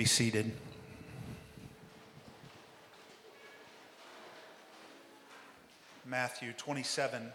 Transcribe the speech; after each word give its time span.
Be 0.00 0.06
seated. 0.06 0.50
Matthew 6.06 6.54
27, 6.54 7.30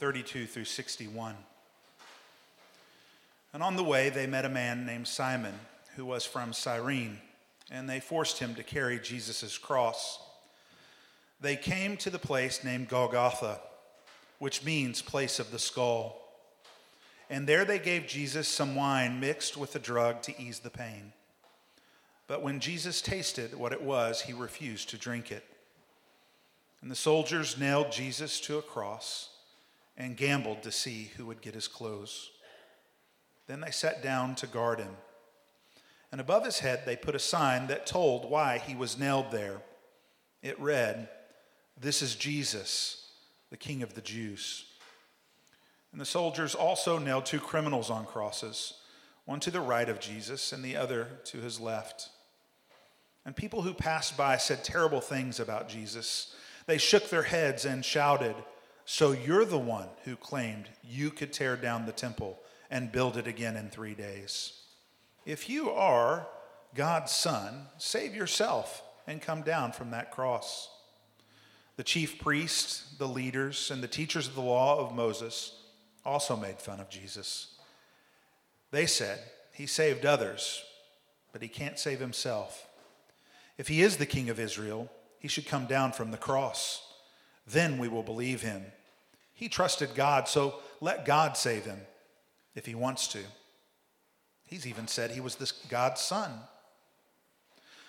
32 0.00 0.46
through 0.46 0.64
61. 0.64 1.34
And 3.52 3.62
on 3.62 3.76
the 3.76 3.84
way, 3.84 4.08
they 4.08 4.26
met 4.26 4.46
a 4.46 4.48
man 4.48 4.86
named 4.86 5.06
Simon, 5.06 5.52
who 5.96 6.06
was 6.06 6.24
from 6.24 6.54
Cyrene, 6.54 7.18
and 7.70 7.90
they 7.90 8.00
forced 8.00 8.38
him 8.38 8.54
to 8.54 8.62
carry 8.62 8.98
Jesus' 8.98 9.58
cross. 9.58 10.18
They 11.42 11.56
came 11.56 11.98
to 11.98 12.08
the 12.08 12.18
place 12.18 12.64
named 12.64 12.88
Golgotha, 12.88 13.60
which 14.38 14.64
means 14.64 15.02
place 15.02 15.38
of 15.38 15.50
the 15.50 15.58
skull. 15.58 16.26
And 17.28 17.46
there 17.46 17.66
they 17.66 17.78
gave 17.78 18.06
Jesus 18.06 18.48
some 18.48 18.76
wine 18.76 19.20
mixed 19.20 19.58
with 19.58 19.76
a 19.76 19.78
drug 19.78 20.22
to 20.22 20.40
ease 20.40 20.60
the 20.60 20.70
pain. 20.70 21.12
But 22.32 22.40
when 22.40 22.60
Jesus 22.60 23.02
tasted 23.02 23.54
what 23.54 23.74
it 23.74 23.82
was, 23.82 24.22
he 24.22 24.32
refused 24.32 24.88
to 24.88 24.96
drink 24.96 25.30
it. 25.30 25.44
And 26.80 26.90
the 26.90 26.96
soldiers 26.96 27.60
nailed 27.60 27.92
Jesus 27.92 28.40
to 28.40 28.56
a 28.56 28.62
cross 28.62 29.28
and 29.98 30.16
gambled 30.16 30.62
to 30.62 30.72
see 30.72 31.10
who 31.14 31.26
would 31.26 31.42
get 31.42 31.52
his 31.52 31.68
clothes. 31.68 32.30
Then 33.48 33.60
they 33.60 33.70
sat 33.70 34.02
down 34.02 34.34
to 34.36 34.46
guard 34.46 34.78
him. 34.78 34.96
And 36.10 36.22
above 36.22 36.46
his 36.46 36.60
head 36.60 36.84
they 36.86 36.96
put 36.96 37.14
a 37.14 37.18
sign 37.18 37.66
that 37.66 37.84
told 37.84 38.30
why 38.30 38.56
he 38.56 38.74
was 38.74 38.98
nailed 38.98 39.30
there. 39.30 39.60
It 40.40 40.58
read, 40.58 41.10
This 41.78 42.00
is 42.00 42.14
Jesus, 42.14 43.10
the 43.50 43.58
King 43.58 43.82
of 43.82 43.92
the 43.92 44.00
Jews. 44.00 44.64
And 45.92 46.00
the 46.00 46.06
soldiers 46.06 46.54
also 46.54 46.96
nailed 46.96 47.26
two 47.26 47.40
criminals 47.40 47.90
on 47.90 48.06
crosses, 48.06 48.72
one 49.26 49.40
to 49.40 49.50
the 49.50 49.60
right 49.60 49.90
of 49.90 50.00
Jesus 50.00 50.50
and 50.50 50.64
the 50.64 50.78
other 50.78 51.08
to 51.24 51.36
his 51.36 51.60
left. 51.60 52.08
And 53.24 53.36
people 53.36 53.62
who 53.62 53.74
passed 53.74 54.16
by 54.16 54.36
said 54.36 54.64
terrible 54.64 55.00
things 55.00 55.38
about 55.38 55.68
Jesus. 55.68 56.34
They 56.66 56.78
shook 56.78 57.08
their 57.08 57.22
heads 57.22 57.64
and 57.64 57.84
shouted, 57.84 58.34
So 58.84 59.12
you're 59.12 59.44
the 59.44 59.58
one 59.58 59.88
who 60.04 60.16
claimed 60.16 60.68
you 60.82 61.10
could 61.10 61.32
tear 61.32 61.56
down 61.56 61.86
the 61.86 61.92
temple 61.92 62.40
and 62.70 62.90
build 62.90 63.16
it 63.16 63.26
again 63.26 63.56
in 63.56 63.68
three 63.68 63.94
days. 63.94 64.54
If 65.24 65.48
you 65.48 65.70
are 65.70 66.26
God's 66.74 67.12
son, 67.12 67.66
save 67.78 68.14
yourself 68.14 68.82
and 69.06 69.20
come 69.20 69.42
down 69.42 69.72
from 69.72 69.90
that 69.90 70.10
cross. 70.10 70.68
The 71.76 71.84
chief 71.84 72.20
priests, 72.20 72.94
the 72.98 73.08
leaders, 73.08 73.70
and 73.70 73.82
the 73.82 73.88
teachers 73.88 74.26
of 74.26 74.34
the 74.34 74.40
law 74.40 74.78
of 74.78 74.94
Moses 74.94 75.56
also 76.04 76.36
made 76.36 76.58
fun 76.58 76.80
of 76.80 76.90
Jesus. 76.90 77.54
They 78.70 78.86
said, 78.86 79.20
He 79.52 79.66
saved 79.66 80.04
others, 80.04 80.62
but 81.32 81.42
he 81.42 81.48
can't 81.48 81.78
save 81.78 82.00
himself. 82.00 82.66
If 83.58 83.68
he 83.68 83.82
is 83.82 83.96
the 83.96 84.06
king 84.06 84.30
of 84.30 84.40
Israel, 84.40 84.90
he 85.18 85.28
should 85.28 85.46
come 85.46 85.66
down 85.66 85.92
from 85.92 86.10
the 86.10 86.16
cross. 86.16 86.82
Then 87.46 87.78
we 87.78 87.88
will 87.88 88.02
believe 88.02 88.42
him. 88.42 88.64
He 89.34 89.48
trusted 89.48 89.94
God, 89.94 90.28
so 90.28 90.56
let 90.80 91.04
God 91.04 91.36
save 91.36 91.64
him 91.64 91.80
if 92.54 92.66
he 92.66 92.74
wants 92.74 93.08
to. 93.08 93.20
He's 94.46 94.66
even 94.66 94.86
said 94.86 95.10
he 95.10 95.20
was 95.20 95.36
this 95.36 95.52
God's 95.52 96.00
son. 96.00 96.30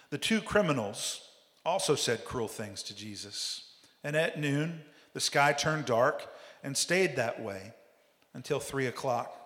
The 0.10 0.18
two 0.18 0.42
criminals 0.42 1.28
also 1.66 1.96
said 1.96 2.26
cruel 2.26 2.48
things 2.48 2.84
to 2.84 2.96
Jesus. 2.96 3.74
And 4.04 4.16
at 4.16 4.40
noon, 4.40 4.82
the 5.14 5.20
sky 5.20 5.54
turned 5.54 5.86
dark 5.86 6.28
and 6.64 6.78
stayed 6.78 7.16
that 7.16 7.42
way 7.42 7.74
until 8.34 8.60
three 8.60 8.88
o'clock. 8.88 9.40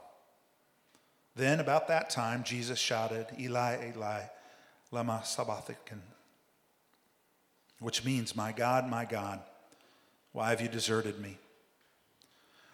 Then, 1.35 1.59
about 1.59 1.87
that 1.89 2.09
time, 2.09 2.43
Jesus 2.43 2.79
shouted, 2.79 3.27
Eli, 3.39 3.91
Eli, 3.91 4.21
lama 4.91 5.21
sabachthani, 5.23 6.01
which 7.79 8.03
means, 8.05 8.35
My 8.35 8.51
God, 8.51 8.89
my 8.89 9.05
God, 9.05 9.39
why 10.31 10.49
have 10.49 10.61
you 10.61 10.67
deserted 10.67 11.19
me? 11.19 11.37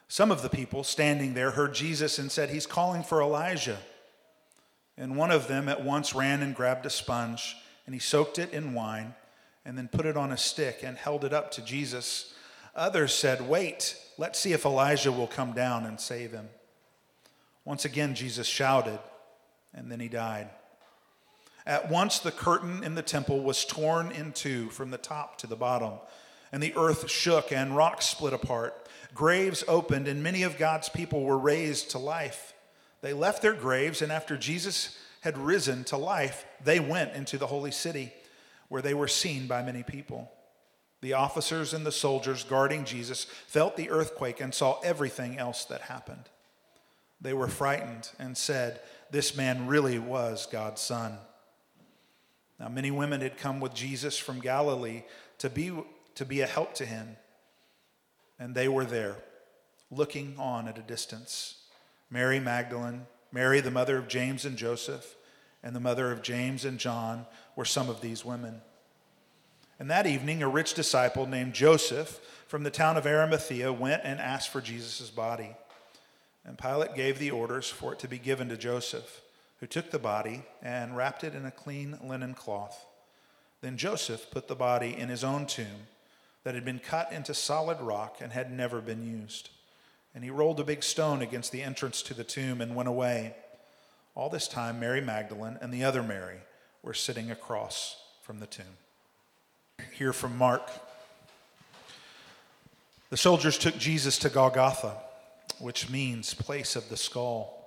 Some 0.08 0.32
of 0.32 0.42
the 0.42 0.50
people 0.50 0.84
standing 0.84 1.34
there 1.34 1.52
heard 1.52 1.74
Jesus 1.74 2.20
and 2.20 2.32
said, 2.32 2.50
He's 2.50 2.68
calling 2.68 3.04
for 3.04 3.22
Elijah. 3.22 3.80
And 4.98 5.18
one 5.18 5.32
of 5.32 5.48
them 5.48 5.68
at 5.68 5.84
once 5.84 6.14
ran 6.14 6.44
and 6.44 6.56
grabbed 6.56 6.86
a 6.86 6.90
sponge, 6.90 7.56
and 7.86 7.96
he 7.96 8.00
soaked 8.00 8.38
it 8.38 8.54
in 8.54 8.76
wine, 8.76 9.16
and 9.66 9.76
then 9.78 9.88
put 9.88 10.06
it 10.06 10.16
on 10.16 10.32
a 10.32 10.38
stick 10.38 10.82
and 10.84 10.98
held 10.98 11.26
it 11.26 11.34
up 11.34 11.50
to 11.52 11.64
Jesus. 11.64 12.34
Others 12.76 13.14
said, 13.14 13.48
Wait, 13.50 13.98
let's 14.18 14.40
see 14.40 14.54
if 14.54 14.66
Elijah 14.66 15.12
will 15.12 15.28
come 15.28 15.54
down 15.54 15.86
and 15.86 16.00
save 16.00 16.32
him. 16.32 16.50
Once 17.66 17.86
again, 17.86 18.14
Jesus 18.14 18.46
shouted, 18.46 19.00
and 19.74 19.92
then 19.92 20.00
he 20.00 20.10
died. 20.10 20.50
At 21.66 21.90
once, 21.90 22.20
the 22.20 22.32
curtain 22.32 22.84
in 22.84 22.96
the 22.96 23.02
temple 23.02 23.42
was 23.42 23.66
torn 23.66 24.12
in 24.12 24.34
two 24.34 24.70
from 24.70 24.92
the 24.92 24.98
top 24.98 25.38
to 25.40 25.48
the 25.48 25.56
bottom, 25.56 25.94
and 26.52 26.62
the 26.62 26.76
earth 26.76 27.10
shook 27.10 27.52
and 27.52 27.76
rocks 27.76 28.06
split 28.06 28.34
apart. 28.34 28.88
Graves 29.14 29.64
opened, 29.68 30.08
and 30.08 30.22
many 30.22 30.44
of 30.44 30.58
God's 30.58 30.90
people 30.90 31.24
were 31.24 31.38
raised 31.38 31.92
to 31.92 32.00
life. 32.00 32.54
They 33.02 33.14
left 33.14 33.42
their 33.42 33.54
graves, 33.54 34.02
and 34.02 34.12
after 34.12 34.38
Jesus 34.38 34.98
had 35.22 35.38
risen 35.38 35.86
to 35.86 35.98
life, 35.98 36.46
they 36.64 36.80
went 36.80 37.14
into 37.14 37.38
the 37.38 37.48
holy 37.48 37.72
city, 37.72 38.12
where 38.68 38.82
they 38.82 38.94
were 38.94 39.08
seen 39.08 39.48
by 39.48 39.62
many 39.62 39.84
people. 39.84 40.32
The 41.02 41.14
officers 41.14 41.74
and 41.74 41.86
the 41.86 41.92
soldiers 41.92 42.44
guarding 42.44 42.86
Jesus 42.86 43.26
felt 43.48 43.78
the 43.78 43.90
earthquake 43.90 44.42
and 44.42 44.54
saw 44.54 44.80
everything 44.82 45.38
else 45.38 45.66
that 45.66 45.82
happened. 45.82 46.30
They 47.22 47.34
were 47.34 47.48
frightened 47.48 48.10
and 48.20 48.38
said, 48.38 48.82
This 49.12 49.36
man 49.36 49.68
really 49.68 50.00
was 50.00 50.48
God's 50.52 50.82
son. 50.82 51.18
Now, 52.64 52.70
many 52.70 52.92
women 52.92 53.20
had 53.20 53.38
come 53.38 53.60
with 53.60 53.74
Jesus 53.74 54.18
from 54.18 54.40
Galilee 54.40 55.04
to 55.40 55.50
be, 55.50 55.74
to 56.16 56.24
be 56.24 56.40
a 56.40 56.48
help 56.48 56.74
to 56.76 56.86
him, 56.86 57.18
and 58.40 58.56
they 58.56 58.70
were 58.70 58.86
there, 58.86 59.18
looking 59.92 60.36
on 60.40 60.70
at 60.70 60.78
a 60.78 60.82
distance. 60.82 61.58
Mary 62.10 62.40
Magdalene, 62.40 63.06
Mary, 63.34 63.60
the 63.60 63.70
mother 63.70 63.98
of 63.98 64.08
James 64.08 64.46
and 64.46 64.56
Joseph, 64.56 65.16
and 65.62 65.76
the 65.76 65.82
mother 65.82 66.10
of 66.10 66.22
James 66.22 66.64
and 66.64 66.80
John 66.80 67.26
were 67.58 67.66
some 67.66 67.90
of 67.90 68.00
these 68.00 68.24
women. 68.24 68.62
And 69.78 69.92
that 69.92 70.08
evening, 70.08 70.42
a 70.42 70.48
rich 70.48 70.74
disciple 70.74 71.28
named 71.28 71.52
Joseph 71.52 72.22
from 72.48 72.64
the 72.64 72.72
town 72.72 72.96
of 72.96 73.06
Arimathea 73.06 73.74
went 73.74 74.04
and 74.06 74.22
asked 74.22 74.54
for 74.54 74.62
Jesus' 74.62 75.10
body. 75.10 75.54
And 76.46 76.58
Pilate 76.58 76.96
gave 76.96 77.20
the 77.20 77.32
orders 77.32 77.70
for 77.70 77.92
it 77.92 78.00
to 78.00 78.08
be 78.08 78.20
given 78.20 78.48
to 78.48 78.56
Joseph 78.56 79.23
who 79.64 79.68
took 79.68 79.92
the 79.92 79.98
body 79.98 80.44
and 80.62 80.98
wrapped 80.98 81.24
it 81.24 81.34
in 81.34 81.46
a 81.46 81.52
clean 81.52 81.98
linen 82.04 82.34
cloth. 82.34 82.86
Then 83.62 83.78
Joseph 83.78 84.30
put 84.30 84.50
the 84.50 84.58
body 84.58 84.94
in 84.94 85.08
his 85.08 85.24
own 85.24 85.46
tomb 85.46 85.88
that 86.44 86.54
had 86.54 86.66
been 86.66 86.80
cut 86.80 87.14
into 87.14 87.34
solid 87.34 87.80
rock 87.80 88.18
and 88.20 88.34
had 88.34 88.52
never 88.52 88.82
been 88.82 89.02
used. 89.02 89.52
And 90.14 90.22
he 90.22 90.30
rolled 90.30 90.60
a 90.60 90.66
big 90.66 90.84
stone 90.84 91.22
against 91.22 91.54
the 91.54 91.64
entrance 91.64 92.02
to 92.02 92.14
the 92.14 92.26
tomb 92.26 92.60
and 92.60 92.76
went 92.76 92.90
away. 92.90 93.36
All 94.16 94.30
this 94.30 94.50
time, 94.50 94.82
Mary 94.82 95.00
Magdalene 95.00 95.58
and 95.62 95.74
the 95.74 95.86
other 95.86 96.04
Mary 96.04 96.40
were 96.82 96.94
sitting 96.94 97.32
across 97.32 97.96
from 98.22 98.42
the 98.42 98.48
tomb. 98.48 98.66
Here 99.94 100.12
from 100.12 100.38
Mark. 100.38 100.70
The 103.12 103.16
soldiers 103.16 103.58
took 103.58 103.78
Jesus 103.78 104.18
to 104.18 104.30
Golgotha, 104.30 104.98
which 105.60 105.90
means 105.90 106.34
place 106.34 106.76
of 106.76 106.90
the 106.90 106.98
skull. 106.98 107.63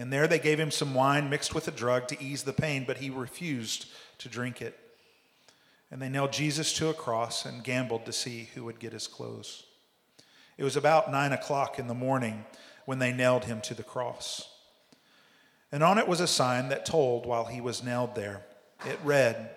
And 0.00 0.10
there 0.10 0.26
they 0.26 0.38
gave 0.38 0.58
him 0.58 0.70
some 0.70 0.94
wine 0.94 1.28
mixed 1.28 1.54
with 1.54 1.68
a 1.68 1.70
drug 1.72 2.08
to 2.08 2.22
ease 2.22 2.42
the 2.42 2.54
pain, 2.54 2.84
but 2.86 2.96
he 2.96 3.10
refused 3.10 3.84
to 4.16 4.30
drink 4.30 4.62
it. 4.62 4.78
And 5.90 6.00
they 6.00 6.08
nailed 6.08 6.32
Jesus 6.32 6.72
to 6.74 6.88
a 6.88 6.94
cross 6.94 7.44
and 7.44 7.62
gambled 7.62 8.06
to 8.06 8.12
see 8.14 8.48
who 8.54 8.64
would 8.64 8.80
get 8.80 8.94
his 8.94 9.06
clothes. 9.06 9.64
It 10.56 10.64
was 10.64 10.74
about 10.74 11.12
nine 11.12 11.34
o'clock 11.34 11.78
in 11.78 11.86
the 11.86 11.92
morning 11.92 12.46
when 12.86 12.98
they 12.98 13.12
nailed 13.12 13.44
him 13.44 13.60
to 13.60 13.74
the 13.74 13.82
cross. 13.82 14.48
And 15.70 15.82
on 15.82 15.98
it 15.98 16.08
was 16.08 16.20
a 16.20 16.26
sign 16.26 16.70
that 16.70 16.86
told 16.86 17.26
while 17.26 17.44
he 17.44 17.60
was 17.60 17.84
nailed 17.84 18.14
there. 18.14 18.40
It 18.86 18.98
read, 19.04 19.50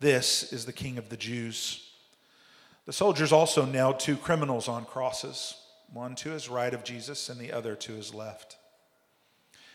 This 0.00 0.54
is 0.54 0.64
the 0.64 0.72
King 0.72 0.96
of 0.96 1.10
the 1.10 1.18
Jews. 1.18 1.86
The 2.86 2.94
soldiers 2.94 3.30
also 3.30 3.66
nailed 3.66 4.00
two 4.00 4.16
criminals 4.16 4.68
on 4.68 4.86
crosses, 4.86 5.54
one 5.92 6.14
to 6.14 6.30
his 6.30 6.48
right 6.48 6.72
of 6.72 6.82
Jesus 6.82 7.28
and 7.28 7.38
the 7.38 7.52
other 7.52 7.74
to 7.74 7.92
his 7.92 8.14
left. 8.14 8.56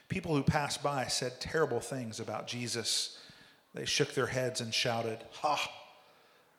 People 0.10 0.36
who 0.36 0.44
passed 0.44 0.82
by 0.82 1.08
said 1.08 1.40
terrible 1.40 1.80
things 1.80 2.20
about 2.20 2.48
Jesus. 2.48 3.20
They 3.74 3.86
shook 3.86 4.14
their 4.14 4.28
heads 4.28 4.62
and 4.62 4.74
shouted, 4.74 5.20
Ha! 5.42 5.72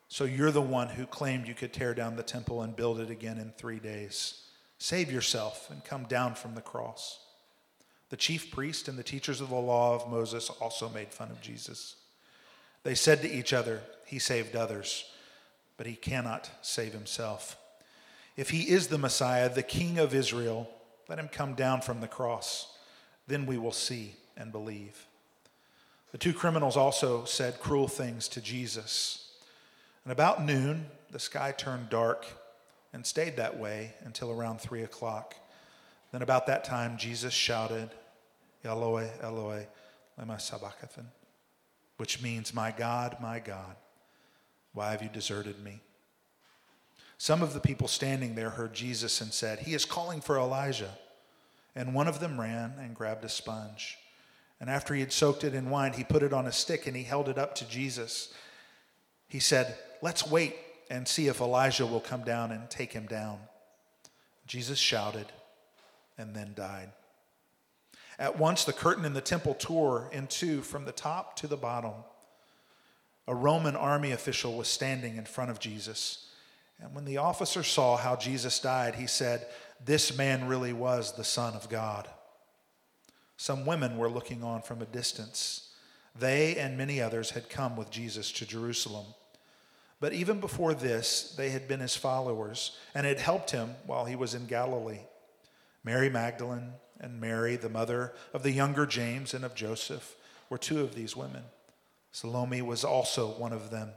So 0.07 0.23
you're 0.23 0.51
the 0.51 0.61
one 0.61 0.89
who 0.89 1.05
claimed 1.05 1.47
you 1.47 1.53
could 1.53 1.73
tear 1.73 1.93
down 1.93 2.15
the 2.15 2.23
temple 2.23 2.61
and 2.61 2.75
build 2.75 2.99
it 2.99 3.09
again 3.09 3.37
in 3.37 3.51
three 3.51 3.79
days. 3.79 4.41
Save 4.77 5.11
yourself 5.11 5.69
and 5.69 5.83
come 5.83 6.05
down 6.05 6.35
from 6.35 6.55
the 6.55 6.61
cross. 6.61 7.19
The 8.09 8.17
chief 8.17 8.51
priest 8.51 8.87
and 8.87 8.97
the 8.97 9.03
teachers 9.03 9.41
of 9.41 9.49
the 9.49 9.55
law 9.55 9.93
of 9.93 10.09
Moses 10.09 10.49
also 10.61 10.89
made 10.89 11.13
fun 11.13 11.29
of 11.29 11.41
Jesus. 11.41 11.95
They 12.83 12.95
said 12.95 13.21
to 13.21 13.31
each 13.31 13.53
other, 13.53 13.81
He 14.05 14.19
saved 14.19 14.55
others, 14.55 15.05
but 15.77 15.85
he 15.85 15.95
cannot 15.95 16.49
save 16.61 16.93
himself. 16.93 17.57
If 18.35 18.49
he 18.49 18.69
is 18.69 18.87
the 18.87 18.97
Messiah, 18.97 19.53
the 19.53 19.63
King 19.63 19.99
of 19.99 20.15
Israel, 20.15 20.69
let 21.07 21.19
him 21.19 21.27
come 21.27 21.55
down 21.55 21.81
from 21.81 21.99
the 21.99 22.07
cross 22.07 22.78
then 23.29 23.45
we 23.45 23.57
will 23.57 23.71
see 23.71 24.15
and 24.35 24.51
believe. 24.51 25.05
The 26.11 26.17
two 26.17 26.33
criminals 26.33 26.75
also 26.75 27.23
said 27.25 27.59
cruel 27.59 27.87
things 27.87 28.27
to 28.29 28.41
Jesus. 28.41 29.31
And 30.03 30.11
about 30.11 30.43
noon, 30.43 30.87
the 31.11 31.19
sky 31.19 31.53
turned 31.55 31.89
dark 31.89 32.25
and 32.93 33.05
stayed 33.05 33.37
that 33.37 33.59
way 33.59 33.93
until 34.03 34.31
around 34.31 34.59
three 34.59 34.81
o'clock. 34.81 35.35
Then, 36.11 36.23
about 36.23 36.47
that 36.47 36.63
time, 36.63 36.97
Jesus 36.97 37.33
shouted, 37.33 37.91
Eloi, 38.65 39.09
Eloi, 39.21 39.67
lema 40.19 40.41
sabachthani, 40.41 41.07
which 41.97 42.21
means, 42.21 42.53
My 42.53 42.71
God, 42.71 43.17
my 43.21 43.37
God, 43.37 43.75
why 44.73 44.91
have 44.91 45.03
you 45.03 45.09
deserted 45.09 45.63
me? 45.63 45.81
Some 47.19 47.43
of 47.43 47.53
the 47.53 47.59
people 47.59 47.87
standing 47.87 48.33
there 48.33 48.49
heard 48.49 48.73
Jesus 48.73 49.21
and 49.21 49.31
said, 49.31 49.59
He 49.59 49.75
is 49.75 49.85
calling 49.85 50.21
for 50.21 50.39
Elijah. 50.39 50.97
And 51.79 51.93
one 51.93 52.09
of 52.09 52.19
them 52.19 52.37
ran 52.37 52.73
and 52.77 52.93
grabbed 52.93 53.23
a 53.23 53.29
sponge. 53.29 53.97
And 54.59 54.69
after 54.69 54.93
he 54.93 54.99
had 54.99 55.13
soaked 55.13 55.45
it 55.45 55.55
in 55.55 55.69
wine, 55.69 55.93
he 55.93 56.03
put 56.03 56.23
it 56.23 56.33
on 56.33 56.45
a 56.45 56.51
stick 56.51 56.87
and 56.87 56.95
he 56.95 57.03
held 57.03 57.29
it 57.29 57.37
up 57.37 57.55
to 57.55 57.69
Jesus. 57.69 58.33
He 59.29 59.39
said, 59.39 59.77
Let's 60.01 60.29
wait 60.29 60.57
and 60.89 61.07
see 61.07 61.27
if 61.27 61.39
Elijah 61.39 61.85
will 61.85 62.01
come 62.01 62.25
down 62.25 62.51
and 62.51 62.69
take 62.69 62.91
him 62.91 63.05
down. 63.05 63.39
Jesus 64.45 64.77
shouted 64.77 65.27
and 66.17 66.35
then 66.35 66.51
died. 66.53 66.89
At 68.19 68.37
once, 68.37 68.65
the 68.65 68.73
curtain 68.73 69.05
in 69.05 69.13
the 69.13 69.21
temple 69.21 69.55
tore 69.57 70.09
in 70.11 70.27
two 70.27 70.61
from 70.61 70.83
the 70.83 70.91
top 70.91 71.37
to 71.37 71.47
the 71.47 71.55
bottom. 71.55 71.93
A 73.25 73.33
Roman 73.33 73.77
army 73.77 74.11
official 74.11 74.57
was 74.57 74.67
standing 74.67 75.15
in 75.15 75.23
front 75.23 75.49
of 75.49 75.61
Jesus. 75.61 76.25
And 76.81 76.93
when 76.93 77.05
the 77.05 77.17
officer 77.17 77.63
saw 77.63 77.95
how 77.95 78.17
Jesus 78.17 78.59
died, 78.59 78.95
he 78.95 79.07
said, 79.07 79.47
This 79.83 80.17
man 80.17 80.47
really 80.47 80.73
was 80.73 81.13
the 81.13 81.23
Son 81.23 81.53
of 81.53 81.69
God. 81.69 82.07
Some 83.37 83.65
women 83.65 83.97
were 83.97 84.09
looking 84.09 84.43
on 84.43 84.61
from 84.61 84.81
a 84.81 84.85
distance. 84.85 85.69
They 86.17 86.57
and 86.57 86.77
many 86.77 87.01
others 87.01 87.31
had 87.31 87.49
come 87.49 87.77
with 87.77 87.89
Jesus 87.89 88.31
to 88.33 88.45
Jerusalem. 88.45 89.05
But 90.01 90.13
even 90.13 90.39
before 90.39 90.73
this, 90.73 91.33
they 91.37 91.49
had 91.49 91.67
been 91.67 91.79
his 91.79 91.95
followers 91.95 92.77
and 92.93 93.05
had 93.05 93.19
helped 93.19 93.51
him 93.51 93.75
while 93.85 94.05
he 94.05 94.15
was 94.15 94.33
in 94.33 94.45
Galilee. 94.45 95.01
Mary 95.83 96.09
Magdalene 96.09 96.73
and 96.99 97.21
Mary, 97.21 97.55
the 97.55 97.69
mother 97.69 98.13
of 98.33 98.43
the 98.43 98.51
younger 98.51 98.85
James 98.85 99.33
and 99.33 99.45
of 99.45 99.55
Joseph, 99.55 100.15
were 100.49 100.57
two 100.57 100.81
of 100.81 100.95
these 100.95 101.15
women. 101.15 101.43
Salome 102.11 102.61
was 102.61 102.83
also 102.83 103.29
one 103.29 103.53
of 103.53 103.71
them. 103.71 103.91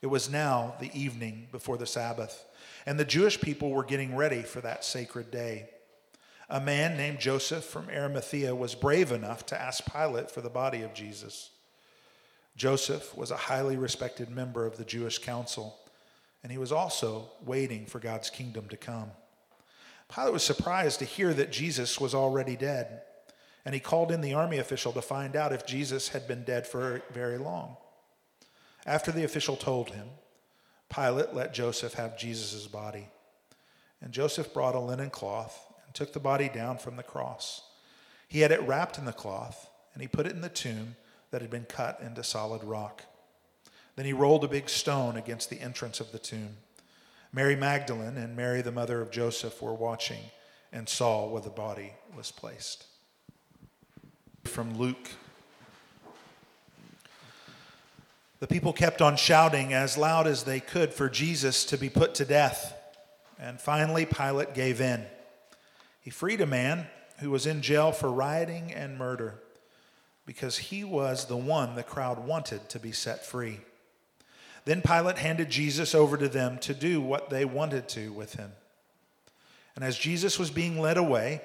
It 0.00 0.06
was 0.06 0.30
now 0.30 0.74
the 0.80 0.90
evening 0.98 1.48
before 1.52 1.76
the 1.76 1.86
Sabbath, 1.86 2.44
and 2.86 2.98
the 2.98 3.04
Jewish 3.04 3.40
people 3.40 3.70
were 3.70 3.84
getting 3.84 4.16
ready 4.16 4.42
for 4.42 4.60
that 4.60 4.84
sacred 4.84 5.30
day. 5.30 5.68
A 6.48 6.60
man 6.60 6.96
named 6.96 7.20
Joseph 7.20 7.64
from 7.64 7.88
Arimathea 7.88 8.54
was 8.54 8.74
brave 8.74 9.12
enough 9.12 9.46
to 9.46 9.60
ask 9.60 9.84
Pilate 9.90 10.30
for 10.30 10.40
the 10.40 10.50
body 10.50 10.82
of 10.82 10.94
Jesus. 10.94 11.50
Joseph 12.56 13.16
was 13.16 13.30
a 13.30 13.36
highly 13.36 13.76
respected 13.76 14.28
member 14.28 14.66
of 14.66 14.76
the 14.76 14.84
Jewish 14.84 15.18
council, 15.18 15.78
and 16.42 16.50
he 16.50 16.58
was 16.58 16.72
also 16.72 17.30
waiting 17.44 17.86
for 17.86 18.00
God's 18.00 18.30
kingdom 18.30 18.68
to 18.68 18.76
come. 18.76 19.12
Pilate 20.12 20.32
was 20.32 20.42
surprised 20.42 20.98
to 20.98 21.04
hear 21.04 21.32
that 21.34 21.52
Jesus 21.52 22.00
was 22.00 22.14
already 22.14 22.56
dead, 22.56 23.02
and 23.64 23.74
he 23.74 23.80
called 23.80 24.10
in 24.10 24.20
the 24.20 24.34
army 24.34 24.58
official 24.58 24.92
to 24.92 25.02
find 25.02 25.36
out 25.36 25.52
if 25.52 25.66
Jesus 25.66 26.08
had 26.08 26.26
been 26.26 26.42
dead 26.42 26.66
for 26.66 27.00
very 27.12 27.38
long. 27.38 27.76
After 28.84 29.12
the 29.12 29.24
official 29.24 29.56
told 29.56 29.90
him, 29.90 30.08
Pilate 30.94 31.34
let 31.34 31.54
Joseph 31.54 31.94
have 31.94 32.18
Jesus' 32.18 32.66
body. 32.66 33.08
And 34.02 34.12
Joseph 34.12 34.52
brought 34.52 34.74
a 34.74 34.80
linen 34.80 35.10
cloth 35.10 35.66
and 35.84 35.94
took 35.94 36.12
the 36.12 36.20
body 36.20 36.48
down 36.48 36.78
from 36.78 36.96
the 36.96 37.02
cross. 37.02 37.62
He 38.28 38.40
had 38.40 38.52
it 38.52 38.62
wrapped 38.62 38.98
in 38.98 39.04
the 39.04 39.12
cloth, 39.12 39.70
and 39.92 40.02
he 40.02 40.08
put 40.08 40.26
it 40.26 40.32
in 40.32 40.40
the 40.40 40.48
tomb 40.48 40.96
that 41.30 41.40
had 41.40 41.50
been 41.50 41.64
cut 41.64 42.00
into 42.00 42.22
solid 42.22 42.64
rock. 42.64 43.04
Then 43.96 44.06
he 44.06 44.12
rolled 44.12 44.44
a 44.44 44.48
big 44.48 44.68
stone 44.68 45.16
against 45.16 45.50
the 45.50 45.60
entrance 45.60 46.00
of 46.00 46.12
the 46.12 46.18
tomb. 46.18 46.56
Mary 47.32 47.54
Magdalene 47.54 48.16
and 48.16 48.36
Mary, 48.36 48.62
the 48.62 48.72
mother 48.72 49.00
of 49.00 49.10
Joseph, 49.10 49.60
were 49.62 49.74
watching 49.74 50.22
and 50.72 50.88
saw 50.88 51.28
where 51.28 51.42
the 51.42 51.50
body 51.50 51.92
was 52.16 52.30
placed. 52.30 52.86
From 54.44 54.76
Luke. 54.78 55.10
The 58.40 58.46
people 58.46 58.72
kept 58.72 59.02
on 59.02 59.16
shouting 59.16 59.74
as 59.74 59.98
loud 59.98 60.26
as 60.26 60.44
they 60.44 60.60
could 60.60 60.94
for 60.94 61.10
Jesus 61.10 61.66
to 61.66 61.76
be 61.76 61.90
put 61.90 62.14
to 62.16 62.24
death. 62.24 62.74
And 63.38 63.60
finally, 63.60 64.06
Pilate 64.06 64.54
gave 64.54 64.80
in. 64.80 65.04
He 66.00 66.10
freed 66.10 66.40
a 66.40 66.46
man 66.46 66.86
who 67.18 67.30
was 67.30 67.46
in 67.46 67.60
jail 67.60 67.92
for 67.92 68.10
rioting 68.10 68.72
and 68.72 68.98
murder 68.98 69.42
because 70.24 70.56
he 70.56 70.84
was 70.84 71.26
the 71.26 71.36
one 71.36 71.74
the 71.74 71.82
crowd 71.82 72.26
wanted 72.26 72.66
to 72.70 72.78
be 72.78 72.92
set 72.92 73.26
free. 73.26 73.60
Then 74.64 74.80
Pilate 74.80 75.18
handed 75.18 75.50
Jesus 75.50 75.94
over 75.94 76.16
to 76.16 76.28
them 76.28 76.58
to 76.60 76.72
do 76.72 77.00
what 77.00 77.28
they 77.28 77.44
wanted 77.44 77.88
to 77.90 78.10
with 78.10 78.34
him. 78.34 78.52
And 79.74 79.84
as 79.84 79.98
Jesus 79.98 80.38
was 80.38 80.50
being 80.50 80.80
led 80.80 80.96
away, 80.96 81.42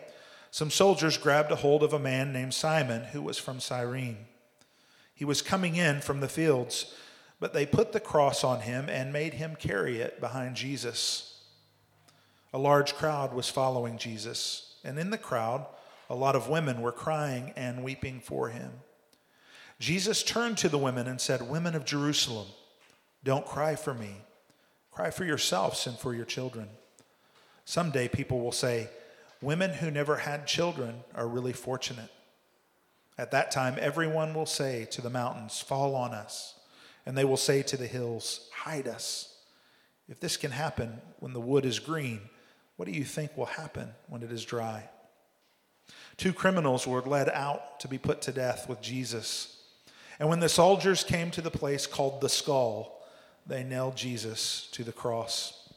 some 0.50 0.71
soldiers 0.71 1.18
grabbed 1.18 1.51
a 1.51 1.57
hold 1.57 1.83
of 1.83 1.91
a 1.91 2.00
man 2.00 2.31
named 2.31 2.53
Simon 2.53 3.03
who 3.03 3.21
was 3.21 3.38
from 3.38 3.59
Cyrene. 3.59 4.18
He 5.15 5.25
was 5.25 5.41
coming 5.41 5.77
in 5.77 6.01
from 6.01 6.19
the 6.19 6.27
fields, 6.27 6.94
but 7.39 7.53
they 7.53 7.65
put 7.65 7.94
the 7.94 8.00
cross 8.00 8.44
on 8.44 8.62
him 8.62 8.89
and 8.89 9.12
made 9.12 9.35
him 9.35 9.56
carry 9.56 10.00
it 10.00 10.19
behind 10.19 10.56
Jesus. 10.56 11.41
A 12.53 12.59
large 12.59 12.94
crowd 12.95 13.33
was 13.33 13.50
following 13.50 13.97
Jesus, 13.97 14.75
and 14.83 15.00
in 15.00 15.09
the 15.09 15.17
crowd, 15.17 15.65
a 16.09 16.15
lot 16.15 16.35
of 16.35 16.50
women 16.50 16.81
were 16.81 16.91
crying 16.91 17.53
and 17.56 17.83
weeping 17.83 18.19
for 18.19 18.50
him. 18.50 18.71
Jesus 19.79 20.21
turned 20.21 20.57
to 20.59 20.69
the 20.69 20.77
women 20.77 21.07
and 21.07 21.19
said, 21.19 21.50
Women 21.50 21.75
of 21.75 21.85
Jerusalem, 21.85 22.47
don't 23.23 23.45
cry 23.45 23.75
for 23.75 23.94
me. 23.94 24.17
Cry 24.91 25.09
for 25.09 25.25
yourselves 25.25 25.88
and 25.88 25.97
for 25.97 26.13
your 26.13 26.25
children. 26.25 26.69
Someday 27.65 28.07
people 28.07 28.39
will 28.39 28.51
say, 28.51 28.89
Women 29.41 29.71
who 29.71 29.91
never 29.91 30.17
had 30.17 30.47
children 30.47 31.03
are 31.13 31.27
really 31.27 31.53
fortunate. 31.53 32.09
At 33.17 33.31
that 33.31 33.51
time, 33.51 33.77
everyone 33.79 34.33
will 34.33 34.45
say 34.45 34.85
to 34.91 35.01
the 35.01 35.09
mountains, 35.09 35.62
Fall 35.62 35.95
on 35.95 36.13
us. 36.13 36.56
And 37.06 37.17
they 37.17 37.25
will 37.25 37.38
say 37.38 37.62
to 37.63 37.77
the 37.77 37.88
hills, 37.88 38.50
Hide 38.53 38.88
us. 38.88 39.35
If 40.07 40.19
this 40.19 40.38
can 40.38 40.51
happen 40.51 41.01
when 41.19 41.33
the 41.33 41.39
wood 41.39 41.65
is 41.65 41.79
green, 41.79 42.21
what 42.75 42.88
do 42.88 42.91
you 42.91 43.06
think 43.06 43.35
will 43.38 43.45
happen 43.45 43.89
when 44.07 44.21
it 44.21 44.31
is 44.31 44.44
dry? 44.44 44.89
Two 46.17 46.33
criminals 46.33 46.85
were 46.85 47.01
led 47.01 47.29
out 47.29 47.79
to 47.81 47.88
be 47.88 47.97
put 47.97 48.21
to 48.23 48.31
death 48.31 48.69
with 48.69 48.81
Jesus. 48.81 49.62
And 50.19 50.29
when 50.29 50.39
the 50.39 50.50
soldiers 50.50 51.03
came 51.03 51.31
to 51.31 51.41
the 51.41 51.51
place 51.51 51.88
called 51.88 52.22
the 52.22 52.29
skull, 52.29 53.01
they 53.45 53.63
nailed 53.63 53.95
Jesus 53.95 54.67
to 54.72 54.84
the 54.84 54.91
cross. 54.91 55.69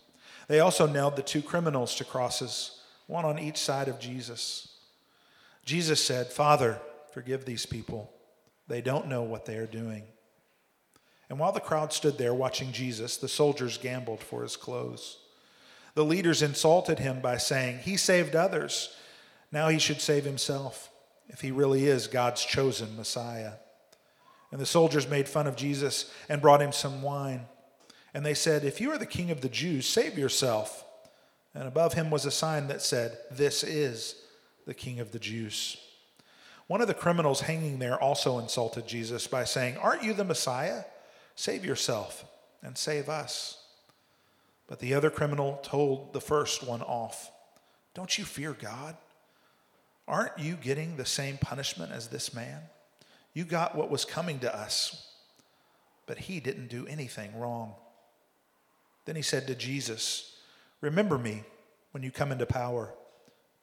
They 0.46 0.60
also 0.60 0.86
nailed 0.86 1.16
the 1.16 1.22
two 1.22 1.42
criminals 1.42 1.94
to 1.96 2.04
crosses, 2.04 2.80
one 3.06 3.24
on 3.24 3.38
each 3.38 3.58
side 3.58 3.88
of 3.88 4.00
Jesus. 4.00 4.76
Jesus 5.64 6.02
said, 6.02 6.28
Father, 6.28 6.80
forgive 7.18 7.44
these 7.44 7.66
people. 7.66 8.08
They 8.68 8.80
don't 8.80 9.08
know 9.08 9.24
what 9.24 9.44
they 9.44 9.56
are 9.56 9.66
doing. 9.66 10.04
And 11.28 11.40
while 11.40 11.50
the 11.50 11.58
crowd 11.58 11.92
stood 11.92 12.16
there 12.16 12.32
watching 12.32 12.70
Jesus, 12.70 13.16
the 13.16 13.26
soldiers 13.26 13.76
gambled 13.76 14.20
for 14.20 14.44
his 14.44 14.56
clothes. 14.56 15.18
The 15.96 16.04
leaders 16.04 16.42
insulted 16.42 17.00
him 17.00 17.20
by 17.20 17.38
saying, 17.38 17.80
He 17.80 17.96
saved 17.96 18.36
others. 18.36 18.94
Now 19.50 19.66
he 19.66 19.80
should 19.80 20.00
save 20.00 20.24
himself 20.24 20.90
if 21.26 21.40
he 21.40 21.50
really 21.50 21.86
is 21.86 22.06
God's 22.06 22.44
chosen 22.44 22.96
Messiah. 22.96 23.54
And 24.52 24.60
the 24.60 24.64
soldiers 24.64 25.08
made 25.10 25.28
fun 25.28 25.48
of 25.48 25.56
Jesus 25.56 26.14
and 26.28 26.40
brought 26.40 26.62
him 26.62 26.70
some 26.70 27.02
wine. 27.02 27.46
And 28.14 28.24
they 28.24 28.34
said, 28.34 28.62
If 28.62 28.80
you 28.80 28.92
are 28.92 28.98
the 28.98 29.06
king 29.06 29.32
of 29.32 29.40
the 29.40 29.48
Jews, 29.48 29.86
save 29.86 30.16
yourself. 30.16 30.84
And 31.52 31.66
above 31.66 31.94
him 31.94 32.12
was 32.12 32.26
a 32.26 32.30
sign 32.30 32.68
that 32.68 32.80
said, 32.80 33.18
This 33.32 33.64
is 33.64 34.22
the 34.66 34.74
king 34.74 35.00
of 35.00 35.10
the 35.10 35.18
Jews. 35.18 35.78
One 36.68 36.82
of 36.82 36.86
the 36.86 36.94
criminals 36.94 37.40
hanging 37.40 37.78
there 37.78 38.00
also 38.00 38.38
insulted 38.38 38.86
Jesus 38.86 39.26
by 39.26 39.44
saying, 39.44 39.78
Aren't 39.78 40.04
you 40.04 40.12
the 40.12 40.24
Messiah? 40.24 40.84
Save 41.34 41.64
yourself 41.64 42.24
and 42.62 42.76
save 42.76 43.08
us. 43.08 43.58
But 44.66 44.78
the 44.78 44.94
other 44.94 45.08
criminal 45.08 45.58
told 45.62 46.12
the 46.12 46.20
first 46.20 46.62
one 46.62 46.82
off, 46.82 47.30
Don't 47.94 48.18
you 48.18 48.24
fear 48.24 48.52
God? 48.52 48.96
Aren't 50.06 50.38
you 50.38 50.54
getting 50.54 50.96
the 50.96 51.06
same 51.06 51.38
punishment 51.38 51.90
as 51.90 52.08
this 52.08 52.34
man? 52.34 52.60
You 53.32 53.44
got 53.44 53.74
what 53.74 53.90
was 53.90 54.04
coming 54.04 54.38
to 54.40 54.54
us, 54.54 55.10
but 56.06 56.18
he 56.18 56.38
didn't 56.38 56.68
do 56.68 56.86
anything 56.86 57.38
wrong. 57.38 57.74
Then 59.06 59.16
he 59.16 59.22
said 59.22 59.46
to 59.46 59.54
Jesus, 59.54 60.36
Remember 60.82 61.16
me 61.16 61.44
when 61.92 62.02
you 62.02 62.10
come 62.10 62.30
into 62.30 62.46
power. 62.46 62.92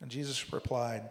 And 0.01 0.09
Jesus 0.09 0.51
replied, 0.51 1.03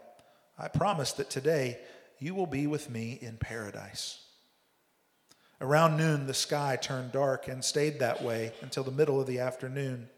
I 0.58 0.68
promise 0.68 1.12
that 1.12 1.30
today 1.30 1.78
you 2.18 2.34
will 2.34 2.46
be 2.46 2.66
with 2.66 2.88
me 2.88 3.18
in 3.20 3.37
paradise. 3.37 4.20
Around 5.61 5.96
noon, 5.96 6.26
the 6.26 6.34
sky 6.34 6.76
turned 6.80 7.12
dark 7.12 7.49
and 7.49 7.64
stayed 7.64 7.99
that 8.00 8.23
way 8.23 8.52
until 8.61 8.84
the 8.84 8.90
middle 8.90 9.20
of 9.20 9.26
the 9.26 9.40
afternoon. 9.40 10.08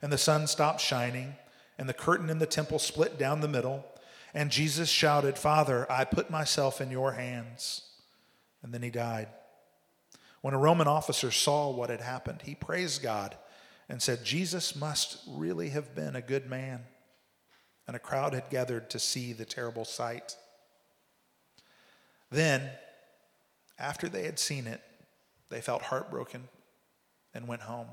And 0.00 0.12
the 0.12 0.18
sun 0.18 0.46
stopped 0.46 0.80
shining, 0.80 1.34
and 1.78 1.88
the 1.88 1.94
curtain 1.94 2.28
in 2.28 2.38
the 2.38 2.46
temple 2.46 2.78
split 2.78 3.18
down 3.18 3.40
the 3.40 3.48
middle 3.48 3.84
and 4.34 4.50
Jesus 4.50 4.88
shouted, 4.88 5.36
Father, 5.36 5.90
I 5.90 6.04
put 6.04 6.30
myself 6.30 6.80
in 6.80 6.90
your 6.90 7.12
hands. 7.12 7.82
and 8.62 8.72
then 8.72 8.82
he 8.82 8.90
died. 8.90 9.26
When 10.40 10.54
a 10.54 10.58
Roman 10.58 10.86
officer 10.86 11.32
saw 11.32 11.70
what 11.70 11.90
had 11.90 12.00
happened, 12.00 12.42
he 12.42 12.54
praised 12.54 13.02
God 13.02 13.36
and 13.88 14.00
said, 14.00 14.24
Jesus 14.24 14.76
must 14.76 15.18
really 15.28 15.70
have 15.70 15.96
been 15.96 16.14
a 16.14 16.22
good 16.22 16.48
man. 16.48 16.84
And 17.86 17.96
a 17.96 18.00
crowd 18.00 18.34
had 18.34 18.50
gathered 18.50 18.90
to 18.90 18.98
see 18.98 19.32
the 19.32 19.44
terrible 19.44 19.84
sight. 19.84 20.36
Then, 22.30 22.70
after 23.78 24.08
they 24.08 24.24
had 24.24 24.38
seen 24.38 24.66
it, 24.66 24.80
they 25.50 25.60
felt 25.60 25.82
heartbroken 25.82 26.48
and 27.34 27.48
went 27.48 27.62
home. 27.62 27.88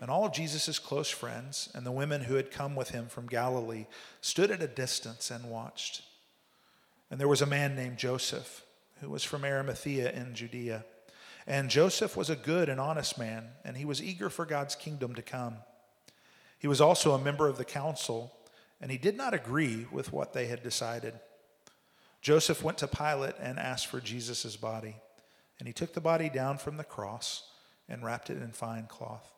And 0.00 0.10
all 0.10 0.24
of 0.24 0.32
Jesus' 0.32 0.78
close 0.78 1.10
friends 1.10 1.68
and 1.74 1.84
the 1.84 1.92
women 1.92 2.22
who 2.22 2.34
had 2.34 2.50
come 2.50 2.76
with 2.76 2.90
him 2.90 3.06
from 3.06 3.26
Galilee 3.26 3.86
stood 4.20 4.50
at 4.50 4.62
a 4.62 4.68
distance 4.68 5.30
and 5.30 5.50
watched. 5.50 6.02
And 7.10 7.20
there 7.20 7.28
was 7.28 7.42
a 7.42 7.46
man 7.46 7.74
named 7.74 7.98
Joseph 7.98 8.64
who 9.00 9.10
was 9.10 9.24
from 9.24 9.44
Arimathea 9.44 10.10
in 10.12 10.34
Judea. 10.34 10.84
And 11.46 11.70
Joseph 11.70 12.16
was 12.16 12.30
a 12.30 12.36
good 12.36 12.68
and 12.68 12.80
honest 12.80 13.18
man, 13.18 13.46
and 13.64 13.76
he 13.76 13.84
was 13.84 14.02
eager 14.02 14.28
for 14.28 14.44
God's 14.44 14.74
kingdom 14.74 15.14
to 15.14 15.22
come. 15.22 15.56
He 16.58 16.68
was 16.68 16.80
also 16.80 17.12
a 17.12 17.18
member 17.18 17.48
of 17.48 17.58
the 17.58 17.64
council, 17.64 18.32
and 18.80 18.90
he 18.90 18.98
did 18.98 19.16
not 19.16 19.34
agree 19.34 19.86
with 19.90 20.12
what 20.12 20.32
they 20.32 20.46
had 20.46 20.62
decided. 20.62 21.14
Joseph 22.20 22.62
went 22.62 22.78
to 22.78 22.88
Pilate 22.88 23.34
and 23.40 23.58
asked 23.58 23.86
for 23.86 24.00
Jesus' 24.00 24.56
body, 24.56 24.96
and 25.58 25.66
he 25.66 25.72
took 25.72 25.94
the 25.94 26.00
body 26.00 26.28
down 26.28 26.58
from 26.58 26.76
the 26.76 26.84
cross 26.84 27.50
and 27.88 28.04
wrapped 28.04 28.30
it 28.30 28.42
in 28.42 28.52
fine 28.52 28.86
cloth. 28.86 29.32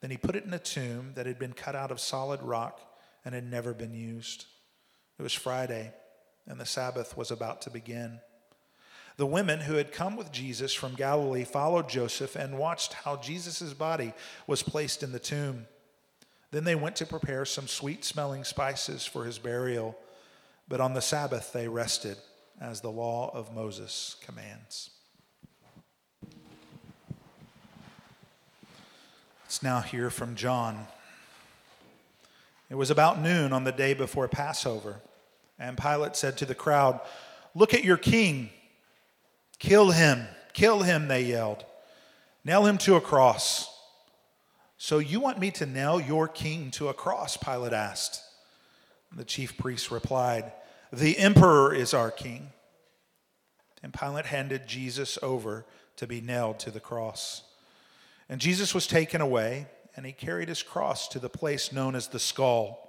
Then 0.00 0.10
he 0.10 0.16
put 0.16 0.36
it 0.36 0.44
in 0.44 0.52
a 0.52 0.58
tomb 0.58 1.12
that 1.14 1.26
had 1.26 1.38
been 1.38 1.52
cut 1.52 1.74
out 1.74 1.90
of 1.90 2.00
solid 2.00 2.42
rock 2.42 2.80
and 3.24 3.34
had 3.34 3.50
never 3.50 3.72
been 3.72 3.94
used. 3.94 4.46
It 5.18 5.22
was 5.22 5.32
Friday, 5.32 5.92
and 6.46 6.60
the 6.60 6.66
Sabbath 6.66 7.16
was 7.16 7.30
about 7.30 7.62
to 7.62 7.70
begin. 7.70 8.20
The 9.16 9.26
women 9.26 9.60
who 9.60 9.74
had 9.74 9.92
come 9.92 10.16
with 10.16 10.30
Jesus 10.30 10.74
from 10.74 10.94
Galilee 10.94 11.44
followed 11.44 11.88
Joseph 11.88 12.36
and 12.36 12.58
watched 12.58 12.92
how 12.92 13.16
Jesus' 13.16 13.72
body 13.72 14.12
was 14.46 14.62
placed 14.62 15.02
in 15.02 15.12
the 15.12 15.18
tomb. 15.18 15.66
Then 16.50 16.64
they 16.64 16.74
went 16.74 16.96
to 16.96 17.06
prepare 17.06 17.44
some 17.44 17.66
sweet 17.66 18.04
smelling 18.04 18.44
spices 18.44 19.04
for 19.04 19.24
his 19.24 19.38
burial, 19.38 19.96
but 20.68 20.80
on 20.80 20.94
the 20.94 21.02
Sabbath 21.02 21.52
they 21.52 21.68
rested, 21.68 22.16
as 22.60 22.80
the 22.80 22.90
law 22.90 23.30
of 23.34 23.54
Moses 23.54 24.16
commands. 24.24 24.90
Let's 29.44 29.62
now 29.62 29.80
hear 29.80 30.10
from 30.10 30.34
John. 30.34 30.86
It 32.68 32.74
was 32.74 32.90
about 32.90 33.20
noon 33.20 33.52
on 33.52 33.64
the 33.64 33.72
day 33.72 33.94
before 33.94 34.26
Passover, 34.26 34.96
and 35.58 35.78
Pilate 35.78 36.16
said 36.16 36.36
to 36.38 36.46
the 36.46 36.54
crowd, 36.54 37.00
Look 37.54 37.72
at 37.72 37.84
your 37.84 37.96
king. 37.96 38.50
Kill 39.58 39.90
him, 39.90 40.26
kill 40.52 40.82
him, 40.82 41.08
they 41.08 41.22
yelled. 41.22 41.64
Nail 42.44 42.66
him 42.66 42.76
to 42.78 42.96
a 42.96 43.00
cross. 43.00 43.75
So 44.78 44.98
you 44.98 45.20
want 45.20 45.38
me 45.38 45.50
to 45.52 45.66
nail 45.66 46.00
your 46.00 46.28
king 46.28 46.70
to 46.72 46.88
a 46.88 46.94
cross? 46.94 47.36
Pilate 47.36 47.72
asked. 47.72 48.22
The 49.14 49.24
chief 49.24 49.56
priest 49.56 49.90
replied, 49.90 50.52
The 50.92 51.18
emperor 51.18 51.74
is 51.74 51.94
our 51.94 52.10
king. 52.10 52.50
And 53.82 53.92
Pilate 53.94 54.26
handed 54.26 54.66
Jesus 54.66 55.18
over 55.22 55.64
to 55.96 56.06
be 56.06 56.20
nailed 56.20 56.58
to 56.60 56.70
the 56.70 56.80
cross. 56.80 57.42
And 58.28 58.40
Jesus 58.40 58.74
was 58.74 58.86
taken 58.86 59.20
away, 59.20 59.66
and 59.96 60.04
he 60.04 60.12
carried 60.12 60.48
his 60.48 60.62
cross 60.62 61.08
to 61.08 61.18
the 61.18 61.28
place 61.28 61.72
known 61.72 61.94
as 61.94 62.08
the 62.08 62.18
skull. 62.18 62.82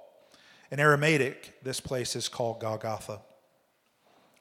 In 0.72 0.80
Aramaic, 0.80 1.64
this 1.64 1.80
place 1.80 2.16
is 2.16 2.28
called 2.28 2.60
Golgotha. 2.60 3.22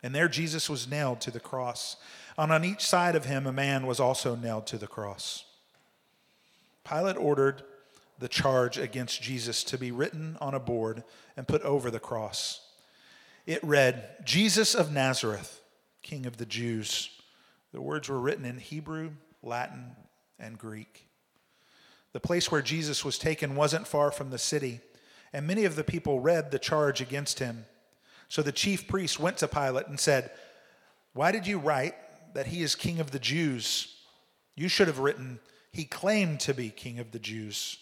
And 0.02 0.14
there 0.14 0.28
Jesus 0.28 0.68
was 0.68 0.88
nailed 0.88 1.20
to 1.22 1.30
the 1.30 1.40
cross. 1.40 1.96
And 2.36 2.52
on 2.52 2.64
each 2.64 2.84
side 2.84 3.14
of 3.16 3.24
him, 3.24 3.46
a 3.46 3.52
man 3.52 3.86
was 3.86 4.00
also 4.00 4.34
nailed 4.34 4.66
to 4.68 4.78
the 4.78 4.86
cross. 4.86 5.44
Pilate 6.88 7.16
ordered 7.16 7.62
the 8.18 8.28
charge 8.28 8.78
against 8.78 9.22
Jesus 9.22 9.64
to 9.64 9.78
be 9.78 9.90
written 9.90 10.36
on 10.40 10.54
a 10.54 10.60
board 10.60 11.04
and 11.36 11.48
put 11.48 11.62
over 11.62 11.90
the 11.90 12.00
cross. 12.00 12.60
It 13.44 13.62
read, 13.62 14.24
Jesus 14.24 14.74
of 14.74 14.92
Nazareth, 14.92 15.60
King 16.02 16.26
of 16.26 16.36
the 16.36 16.46
Jews. 16.46 17.10
The 17.72 17.80
words 17.80 18.08
were 18.08 18.20
written 18.20 18.44
in 18.44 18.58
Hebrew, 18.58 19.10
Latin, 19.42 19.96
and 20.38 20.58
Greek. 20.58 21.08
The 22.12 22.20
place 22.20 22.50
where 22.50 22.62
Jesus 22.62 23.04
was 23.04 23.18
taken 23.18 23.56
wasn't 23.56 23.86
far 23.86 24.10
from 24.10 24.30
the 24.30 24.38
city, 24.38 24.80
and 25.32 25.46
many 25.46 25.64
of 25.64 25.76
the 25.76 25.84
people 25.84 26.20
read 26.20 26.50
the 26.50 26.58
charge 26.58 27.00
against 27.00 27.38
him. 27.38 27.66
So 28.28 28.42
the 28.42 28.52
chief 28.52 28.88
priest 28.88 29.20
went 29.20 29.36
to 29.38 29.48
Pilate 29.48 29.88
and 29.88 30.00
said, 30.00 30.30
Why 31.12 31.30
did 31.30 31.46
you 31.46 31.58
write 31.58 31.94
that 32.34 32.46
he 32.46 32.62
is 32.62 32.74
king 32.74 33.00
of 33.00 33.10
the 33.10 33.18
Jews? 33.18 33.94
You 34.54 34.68
should 34.68 34.88
have 34.88 34.98
written, 34.98 35.38
He 35.76 35.84
claimed 35.84 36.40
to 36.40 36.54
be 36.54 36.70
king 36.70 36.98
of 37.00 37.10
the 37.10 37.18
Jews. 37.18 37.76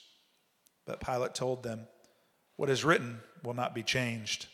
But 0.85 0.99
Pilate 0.99 1.33
told 1.33 1.63
them, 1.63 1.87
What 2.57 2.69
is 2.69 2.85
written 2.85 3.21
will 3.45 3.55
not 3.55 3.73
be 3.73 3.85
changed. 3.85 4.49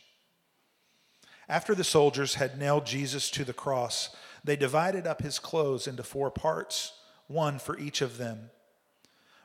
After 1.49 1.73
the 1.73 1.83
soldiers 1.83 2.35
had 2.35 2.59
nailed 2.59 2.85
Jesus 2.85 3.31
to 3.31 3.43
the 3.43 3.51
cross, 3.51 4.15
they 4.43 4.55
divided 4.55 5.07
up 5.07 5.23
his 5.23 5.39
clothes 5.39 5.87
into 5.87 6.03
four 6.03 6.29
parts, 6.29 6.93
one 7.25 7.57
for 7.57 7.79
each 7.79 8.01
of 8.01 8.19
them. 8.19 8.51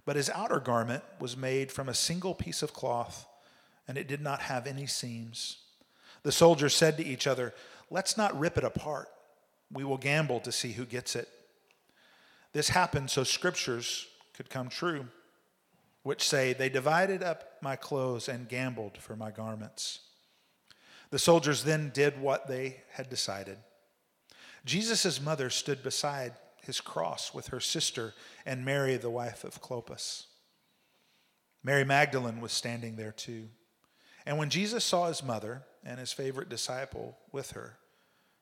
But 0.05 0.17
his 0.17 0.29
outer 0.29 0.61
garment 0.61 1.03
was 1.19 1.35
made 1.35 1.73
from 1.73 1.89
a 1.89 1.95
single 1.95 2.35
piece 2.35 2.63
of 2.63 2.75
cloth, 2.75 3.27
and 3.89 3.97
it 3.97 4.07
did 4.07 4.21
not 4.21 4.41
have 4.41 4.67
any 4.67 4.87
seams. 4.87 5.57
The 6.23 6.33
soldiers 6.33 6.75
said 6.75 6.99
to 6.99 7.07
each 7.07 7.27
other, 7.27 7.55
Let's 7.89 8.19
not 8.19 8.39
rip 8.39 8.59
it 8.59 8.65
apart. 8.65 9.09
We 9.73 9.85
will 9.85 9.97
gamble 9.97 10.41
to 10.41 10.53
see 10.53 10.73
who 10.73 10.85
gets 10.85 11.17
it. 11.17 11.31
This 12.57 12.71
happened 12.71 13.11
so 13.11 13.23
scriptures 13.23 14.07
could 14.33 14.49
come 14.49 14.71
true, 14.71 15.09
which 16.05 16.27
say, 16.27 16.55
They 16.55 16.71
divided 16.71 17.23
up 17.23 17.59
my 17.61 17.77
clothes 17.77 18.31
and 18.31 18.49
gambled 18.49 18.97
for 18.97 19.15
my 19.15 19.31
garments. 19.31 19.99
The 21.11 21.19
soldiers 21.19 21.65
then 21.65 21.91
did 21.93 22.19
what 22.19 22.49
they 22.49 22.79
had 22.93 23.11
decided. 23.11 23.59
Jesus' 24.65 25.21
mother 25.21 25.51
stood 25.51 25.83
beside 25.83 26.33
his 26.65 26.81
cross 26.81 27.35
with 27.35 27.49
her 27.49 27.61
sister 27.61 28.15
and 28.47 28.65
Mary, 28.65 28.97
the 28.97 29.11
wife 29.11 29.45
of 29.45 29.61
Clopas. 29.61 30.25
Mary 31.63 31.85
Magdalene 31.85 32.41
was 32.41 32.53
standing 32.53 32.97
there 32.97 33.13
too. 33.13 33.51
And 34.25 34.39
when 34.39 34.49
Jesus 34.49 34.83
saw 34.83 35.09
his 35.09 35.23
mother 35.23 35.65
and 35.85 36.01
his 36.01 36.15
favorite 36.15 36.49
disciple 36.49 37.19
with 37.33 37.51
her, 37.51 37.77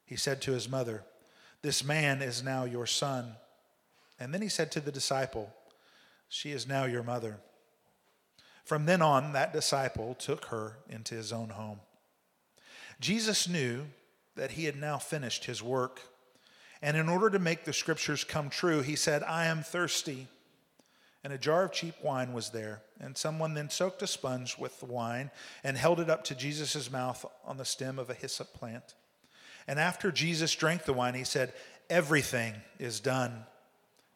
he 0.05 0.15
said 0.15 0.41
to 0.43 0.53
his 0.53 0.69
mother, 0.69 1.03
This 1.63 1.83
man 1.83 2.23
is 2.23 2.45
now 2.45 2.63
your 2.63 2.87
son. 2.87 3.35
And 4.19 4.33
then 4.33 4.43
he 4.43 4.49
said 4.49 4.71
to 4.73 4.81
the 4.81 4.93
disciple, 4.93 5.53
She 6.29 6.53
is 6.53 6.67
now 6.67 6.85
your 6.85 7.03
mother. 7.03 7.39
From 8.65 8.87
then 8.87 9.03
on, 9.03 9.33
that 9.33 9.53
disciple 9.53 10.15
took 10.15 10.47
her 10.47 10.79
into 10.89 11.15
his 11.15 11.33
own 11.33 11.51
home. 11.51 11.81
Jesus 13.01 13.49
knew 13.49 13.87
that 14.37 14.53
he 14.53 14.65
had 14.65 14.77
now 14.77 14.99
finished 14.99 15.45
his 15.45 15.63
work. 15.63 16.01
And 16.81 16.97
in 16.97 17.09
order 17.09 17.31
to 17.31 17.39
make 17.39 17.65
the 17.65 17.73
scriptures 17.73 18.25
come 18.25 18.51
true, 18.51 18.83
he 18.83 18.97
said, 18.97 19.23
I 19.23 19.47
am 19.47 19.63
thirsty 19.63 20.29
and 21.25 21.33
a 21.33 21.39
jar 21.39 21.65
of 21.65 21.73
cheap 21.73 21.95
wine 22.03 22.35
was 22.35 22.51
there. 22.51 22.83
And 23.01 23.17
someone 23.17 23.55
then 23.55 23.71
soaked 23.71 24.03
a 24.03 24.07
sponge 24.07 24.59
with 24.59 24.79
the 24.79 24.87
wine 24.87 25.31
and 25.65 25.77
held 25.77 25.99
it 25.99 26.11
up 26.11 26.23
to 26.25 26.35
Jesus' 26.35 26.93
mouth 26.93 27.25
on 27.47 27.57
the 27.57 27.65
stem 27.65 27.99
of 27.99 28.11
a 28.11 28.15
hyssop 28.15 28.53
plant. 28.53 28.95
And 29.67 29.81
after 29.81 30.13
Jesus 30.13 30.55
drank 30.55 30.85
the 30.85 30.93
wine, 30.93 31.15
he 31.15 31.25
said, 31.25 31.55
Everything 31.89 32.55
is 32.79 33.01
done. 33.01 33.47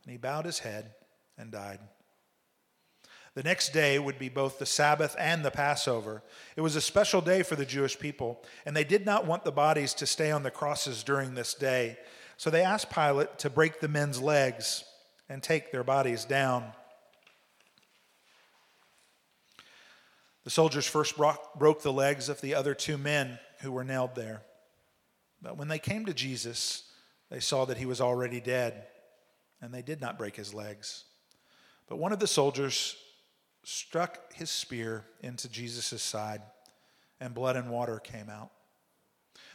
And 0.09 0.13
he 0.13 0.17
bowed 0.17 0.47
his 0.47 0.61
head 0.61 0.93
and 1.37 1.53
died. 1.53 1.81
The 3.35 3.43
next 3.43 3.75
day 3.75 3.99
would 3.99 4.19
be 4.19 4.31
both 4.31 4.59
the 4.59 4.65
Sabbath 4.65 5.15
and 5.19 5.45
the 5.45 5.51
Passover. 5.51 6.23
It 6.57 6.63
was 6.63 6.77
a 6.77 6.81
special 6.81 7.21
day 7.21 7.43
for 7.43 7.57
the 7.57 7.67
Jewish 7.67 7.99
people, 7.99 8.43
and 8.65 8.75
they 8.75 8.85
did 8.85 9.05
not 9.05 9.27
want 9.27 9.45
the 9.45 9.53
bodies 9.53 9.93
to 9.93 10.07
stay 10.07 10.31
on 10.31 10.45
the 10.45 10.51
crosses 10.51 11.03
during 11.03 11.35
this 11.35 11.53
day. 11.53 11.99
So 12.39 12.49
they 12.49 12.63
asked 12.63 12.89
Pilate 12.89 13.39
to 13.41 13.51
break 13.51 13.81
the 13.81 13.89
men's 13.89 14.19
legs 14.19 14.83
and 15.29 15.43
take 15.43 15.73
their 15.73 15.85
bodies 15.85 16.25
down. 16.25 16.73
The 20.45 20.51
soldiers 20.51 20.87
first 20.87 21.19
broke 21.19 21.83
the 21.83 21.93
legs 21.93 22.31
of 22.31 22.41
the 22.41 22.55
other 22.55 22.73
two 22.73 22.97
men 22.97 23.39
who 23.61 23.73
were 23.73 23.85
nailed 23.85 24.15
there. 24.15 24.41
But 25.43 25.59
when 25.59 25.69
they 25.69 25.79
came 25.79 26.07
to 26.07 26.15
Jesus, 26.15 26.85
they 27.29 27.41
saw 27.41 27.67
that 27.67 27.77
he 27.77 27.85
was 27.85 28.01
already 28.01 28.41
dead, 28.41 28.87
and 29.61 29.73
they 29.73 29.83
did 29.83 30.01
not 30.01 30.19
break 30.19 30.37
his 30.37 30.55
legs. 30.55 31.05
But 31.89 31.99
one 31.99 32.13
of 32.13 32.21
the 32.21 32.27
soldiers 32.27 32.97
struck 33.65 34.33
his 34.33 34.51
spear 34.51 35.05
into 35.21 35.49
Jesus' 35.49 36.03
side, 36.03 36.43
and 37.21 37.35
blood 37.35 37.57
and 37.57 37.71
water 37.71 37.99
came 37.99 38.31
out. 38.31 38.51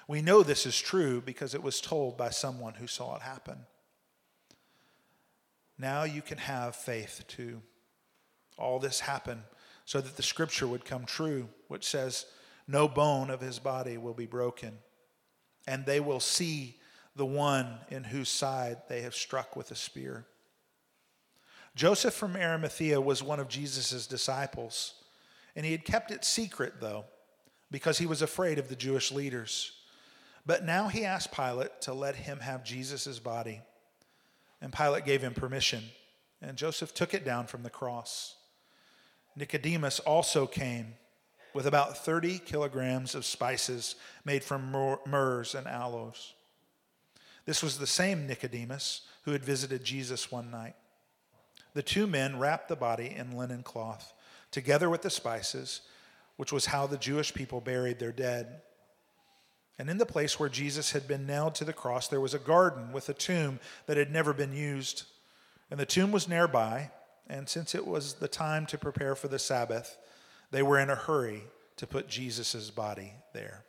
We 0.07 0.22
know 0.22 0.43
this 0.43 0.65
is 0.65 0.79
true 0.79 1.22
because 1.22 1.55
it 1.55 1.63
was 1.63 1.79
told 1.79 2.17
by 2.17 2.29
someone 2.29 2.75
who 2.75 2.88
saw 2.88 3.15
it 3.15 3.22
happen. 3.22 3.60
Now 5.77 6.03
you 6.03 6.22
can 6.22 6.38
have 6.38 6.75
faith 6.75 7.24
too. 7.27 7.62
All 8.57 8.79
this 8.79 9.00
happened 9.00 9.43
so 9.86 10.01
that 10.01 10.15
the 10.15 10.24
scripture 10.24 10.67
would 10.67 10.86
come 10.86 11.05
true, 11.05 11.50
which 11.67 11.88
says, 11.88 12.25
No 12.67 12.88
bone 12.88 13.29
of 13.29 13.41
his 13.41 13.60
body 13.60 13.98
will 13.98 14.13
be 14.13 14.25
broken. 14.25 14.77
And 15.67 15.86
they 15.86 16.00
will 16.00 16.19
see 16.19 16.77
the 17.15 17.25
one 17.25 17.77
in 17.89 18.03
whose 18.03 18.29
side 18.29 18.77
they 18.89 19.01
have 19.01 19.15
struck 19.15 19.55
with 19.55 19.72
a 19.72 19.75
spear. 19.75 20.25
Joseph 21.75 22.13
from 22.13 22.36
Arimathea 22.36 23.01
was 23.01 23.24
one 23.24 23.39
of 23.39 23.48
Jesus' 23.48 24.08
disciples, 24.08 24.93
and 25.55 25.65
he 25.65 25.72
had 25.72 25.86
kept 25.86 26.12
it 26.12 26.24
secret, 26.24 26.74
though, 26.79 27.05
because 27.72 27.98
he 27.98 28.05
was 28.05 28.22
afraid 28.22 28.60
of 28.60 28.70
the 28.70 28.75
Jewish 28.75 29.12
leaders. 29.12 29.72
But 30.46 30.65
now 30.65 30.88
he 30.88 31.05
asked 31.05 31.32
Pilate 31.32 31.82
to 31.82 31.93
let 31.93 32.15
him 32.15 32.39
have 32.39 32.63
Jesus' 32.63 33.20
body. 33.20 33.62
And 34.62 34.72
Pilate 34.72 35.05
gave 35.05 35.22
him 35.22 35.34
permission, 35.34 35.84
and 36.41 36.58
Joseph 36.58 36.93
took 36.93 37.13
it 37.13 37.25
down 37.25 37.48
from 37.48 37.63
the 37.63 37.70
cross. 37.70 38.36
Nicodemus 39.36 40.00
also 40.00 40.46
came 40.46 40.93
with 41.53 41.65
about 41.65 41.98
30 41.98 42.39
kilograms 42.39 43.15
of 43.15 43.25
spices 43.25 43.96
made 44.25 44.43
from 44.43 44.72
myrrhs 44.72 45.55
and 45.55 45.67
aloes. 45.67 46.34
This 47.45 47.62
was 47.62 47.77
the 47.77 47.88
same 47.88 48.27
Nicodemus 48.27 49.01
who 49.23 49.31
had 49.31 49.43
visited 49.43 49.83
Jesus 49.83 50.31
one 50.31 50.50
night. 50.50 50.75
The 51.73 51.83
two 51.83 52.07
men 52.07 52.39
wrapped 52.39 52.69
the 52.69 52.75
body 52.75 53.13
in 53.15 53.38
linen 53.38 53.63
cloth, 53.63 54.13
together 54.51 54.89
with 54.89 55.01
the 55.01 55.09
spices, 55.09 55.81
which 56.38 56.51
was 56.51 56.67
how 56.67 56.88
the 56.88 56.97
Jewish 56.97 57.33
people 57.33 57.62
buried 57.62 58.00
their 58.00 58.12
dead. 58.12 58.62
And 59.79 59.89
in 59.89 59.97
the 59.97 60.05
place 60.05 60.39
where 60.39 60.50
Jesus 60.50 60.91
had 60.91 61.07
been 61.07 61.25
nailed 61.25 61.55
to 61.55 61.65
the 61.65 61.73
cross, 61.73 62.07
there 62.07 62.21
was 62.21 62.33
a 62.33 62.39
garden 62.39 62.91
with 62.91 63.09
a 63.09 63.13
tomb 63.13 63.59
that 63.88 63.97
had 63.97 64.12
never 64.12 64.33
been 64.33 64.53
used. 64.53 65.03
And 65.71 65.79
the 65.79 65.85
tomb 65.85 66.12
was 66.12 66.29
nearby, 66.29 66.91
and 67.27 67.50
since 67.50 67.73
it 67.73 67.88
was 67.88 68.15
the 68.15 68.27
time 68.27 68.65
to 68.67 68.77
prepare 68.77 69.15
for 69.15 69.27
the 69.27 69.39
Sabbath, 69.39 69.97
they 70.51 70.62
were 70.62 70.79
in 70.79 70.91
a 70.91 70.95
hurry 70.95 71.43
to 71.77 71.88
put 71.88 72.07
Jesus' 72.07 72.69
body 72.69 73.13
there. 73.33 73.63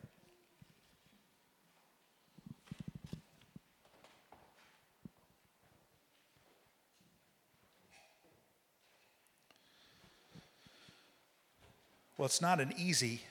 Well, 12.17 12.25
it's 12.25 12.41
not 12.41 12.61
an 12.61 12.73
easy 12.77 13.21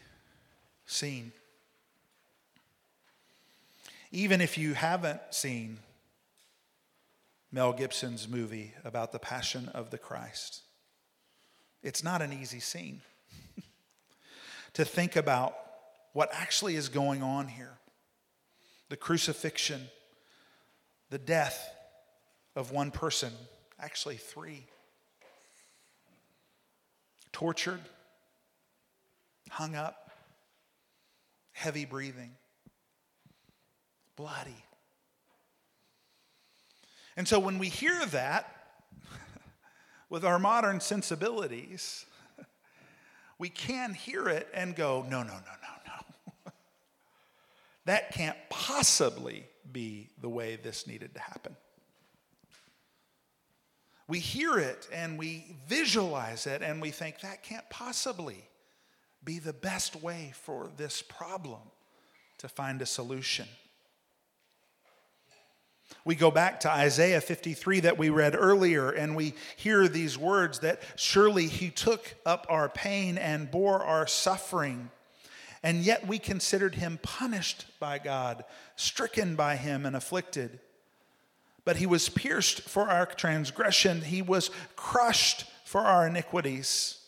scene. 0.85 1.33
Even 4.13 4.41
if 4.41 4.59
you 4.59 4.75
haven't 4.75 5.21
seen 5.31 5.79
Mel 7.51 7.73
Gibson's 7.73 8.29
movie 8.29 8.75
about 8.85 9.11
the 9.11 9.19
Passion 9.19 9.71
of 9.71 9.91
the 9.91 9.97
Christ, 9.97 10.63
it's 11.83 12.05
not 12.05 12.21
an 12.21 12.33
easy 12.33 12.61
scene 12.61 13.01
to 14.75 14.85
think 14.85 15.17
about 15.17 15.57
what 16.13 16.29
actually 16.33 16.77
is 16.77 16.89
going 16.89 17.23
on 17.23 17.49
here 17.49 17.79
the 18.91 18.97
crucifixion, 18.99 19.81
the 21.09 21.19
death 21.19 21.75
of 22.55 22.71
one 22.71 22.91
person, 22.91 23.33
actually 23.81 24.17
three, 24.17 24.67
tortured 27.33 27.81
hung 29.55 29.77
up, 29.77 30.11
heavy 31.53 31.85
breathing, 31.85 32.33
bloody. 34.17 34.65
And 37.17 37.29
so 37.29 37.39
when 37.39 37.61
we 37.61 37.69
hear 37.69 38.05
that 38.07 38.53
with 40.11 40.25
our 40.25 40.41
modern 40.41 40.81
sensibilities, 40.81 42.05
we 43.39 43.49
can 43.49 43.95
hear 43.95 44.29
it 44.29 44.49
and 44.53 44.75
go, 44.75 45.07
no, 45.09 45.23
no, 45.23 45.35
no, 45.35 45.35
no, 45.35 45.93
no. 46.47 46.53
that 47.85 48.13
can't 48.13 48.37
possibly 48.51 49.45
be 49.71 50.09
the 50.21 50.29
way 50.29 50.57
this 50.57 50.89
needed 50.89 51.15
to 51.15 51.21
happen. 51.21 51.55
We 54.09 54.19
hear 54.19 54.59
it 54.59 54.89
and 54.93 55.17
we 55.17 55.57
visualize 55.69 56.49
it 56.49 56.61
and 56.61 56.83
we 56.83 56.91
think 56.91 57.21
that 57.21 57.45
can't 57.45 57.71
possibly 57.71 58.49
be 59.25 59.39
the 59.39 59.53
best 59.53 59.97
way 59.97 60.33
for 60.43 60.71
this 60.77 61.03
problem 61.03 61.61
to 62.39 62.49
find 62.49 62.83
a 62.83 62.87
solution. 62.87 63.47
We 66.05 66.15
go 66.15 66.31
back 66.31 66.61
to 66.61 66.71
Isaiah 66.71 67.21
53 67.21 67.81
that 67.81 67.99
we 67.99 68.11
read 68.11 68.35
earlier, 68.37 68.91
and 68.91 69.17
we 69.17 69.35
hear 69.57 69.89
these 69.89 70.19
words 70.19 70.59
that 70.61 70.83
surely 70.97 71.47
he 71.47 71.71
took 71.71 72.15
up 72.27 72.47
our 72.51 72.69
pain 72.69 73.17
and 73.17 73.51
bore 73.51 73.83
our 73.83 74.07
suffering. 74.07 74.91
And 75.63 75.79
yet 75.79 76.07
we 76.07 76.19
considered 76.19 76.75
him 76.75 76.99
punished 77.03 77.67
by 77.81 77.99
God, 77.99 78.45
stricken 78.77 79.35
by 79.35 79.57
him, 79.57 79.87
and 79.87 79.97
afflicted. 79.97 80.61
But 81.65 81.77
he 81.77 81.87
was 81.87 82.11
pierced 82.11 82.63
for 82.63 82.91
our 82.91 83.07
transgression, 83.07 84.03
he 84.03 84.21
was 84.21 84.51
crushed 84.77 85.47
for 85.65 85.81
our 85.81 86.07
iniquities. 86.07 86.99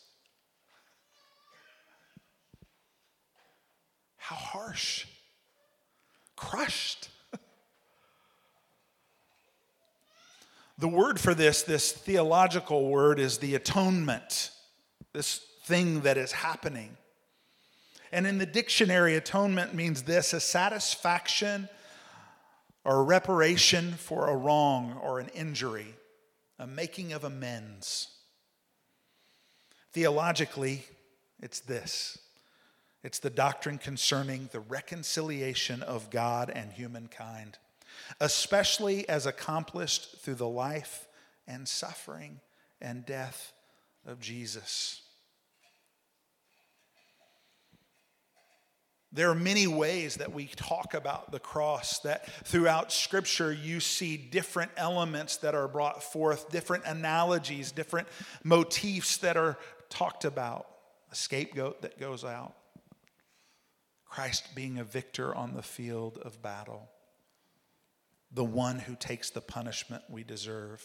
How 4.26 4.34
harsh. 4.34 5.06
Crushed. 6.34 7.10
the 10.78 10.88
word 10.88 11.20
for 11.20 11.32
this, 11.32 11.62
this 11.62 11.92
theological 11.92 12.88
word, 12.88 13.20
is 13.20 13.38
the 13.38 13.54
atonement, 13.54 14.50
this 15.12 15.46
thing 15.66 16.00
that 16.00 16.16
is 16.16 16.32
happening. 16.32 16.96
And 18.10 18.26
in 18.26 18.38
the 18.38 18.46
dictionary, 18.46 19.14
atonement 19.14 19.74
means 19.74 20.02
this 20.02 20.32
a 20.32 20.40
satisfaction 20.40 21.68
or 22.84 23.04
reparation 23.04 23.92
for 23.92 24.26
a 24.26 24.34
wrong 24.34 24.98
or 25.04 25.20
an 25.20 25.28
injury, 25.36 25.94
a 26.58 26.66
making 26.66 27.12
of 27.12 27.22
amends. 27.22 28.08
Theologically, 29.92 30.82
it's 31.40 31.60
this 31.60 32.18
it's 33.06 33.20
the 33.20 33.30
doctrine 33.30 33.78
concerning 33.78 34.48
the 34.50 34.58
reconciliation 34.58 35.80
of 35.80 36.10
God 36.10 36.50
and 36.50 36.72
humankind, 36.72 37.56
especially 38.20 39.08
as 39.08 39.26
accomplished 39.26 40.16
through 40.22 40.34
the 40.34 40.48
life 40.48 41.06
and 41.46 41.68
suffering 41.68 42.40
and 42.80 43.06
death 43.06 43.52
of 44.04 44.18
Jesus. 44.18 45.02
There 49.12 49.30
are 49.30 49.36
many 49.36 49.68
ways 49.68 50.16
that 50.16 50.32
we 50.32 50.46
talk 50.56 50.92
about 50.92 51.30
the 51.30 51.38
cross, 51.38 52.00
that 52.00 52.28
throughout 52.44 52.92
Scripture 52.92 53.52
you 53.52 53.78
see 53.78 54.16
different 54.16 54.72
elements 54.76 55.36
that 55.36 55.54
are 55.54 55.68
brought 55.68 56.02
forth, 56.02 56.50
different 56.50 56.84
analogies, 56.86 57.70
different 57.70 58.08
motifs 58.42 59.18
that 59.18 59.36
are 59.36 59.56
talked 59.90 60.24
about. 60.24 60.66
A 61.12 61.14
scapegoat 61.14 61.82
that 61.82 62.00
goes 62.00 62.24
out, 62.24 62.56
Christ 64.08 64.54
being 64.54 64.78
a 64.78 64.84
victor 64.84 65.34
on 65.34 65.54
the 65.54 65.62
field 65.62 66.18
of 66.22 66.42
battle, 66.42 66.88
the 68.32 68.44
one 68.44 68.78
who 68.78 68.96
takes 68.96 69.30
the 69.30 69.40
punishment 69.40 70.02
we 70.08 70.22
deserve. 70.24 70.82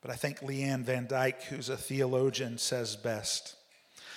But 0.00 0.10
I 0.10 0.14
think 0.14 0.40
Leanne 0.40 0.84
Van 0.84 1.06
Dyk, 1.06 1.42
who's 1.42 1.68
a 1.68 1.76
theologian, 1.76 2.58
says 2.58 2.96
best. 2.96 3.56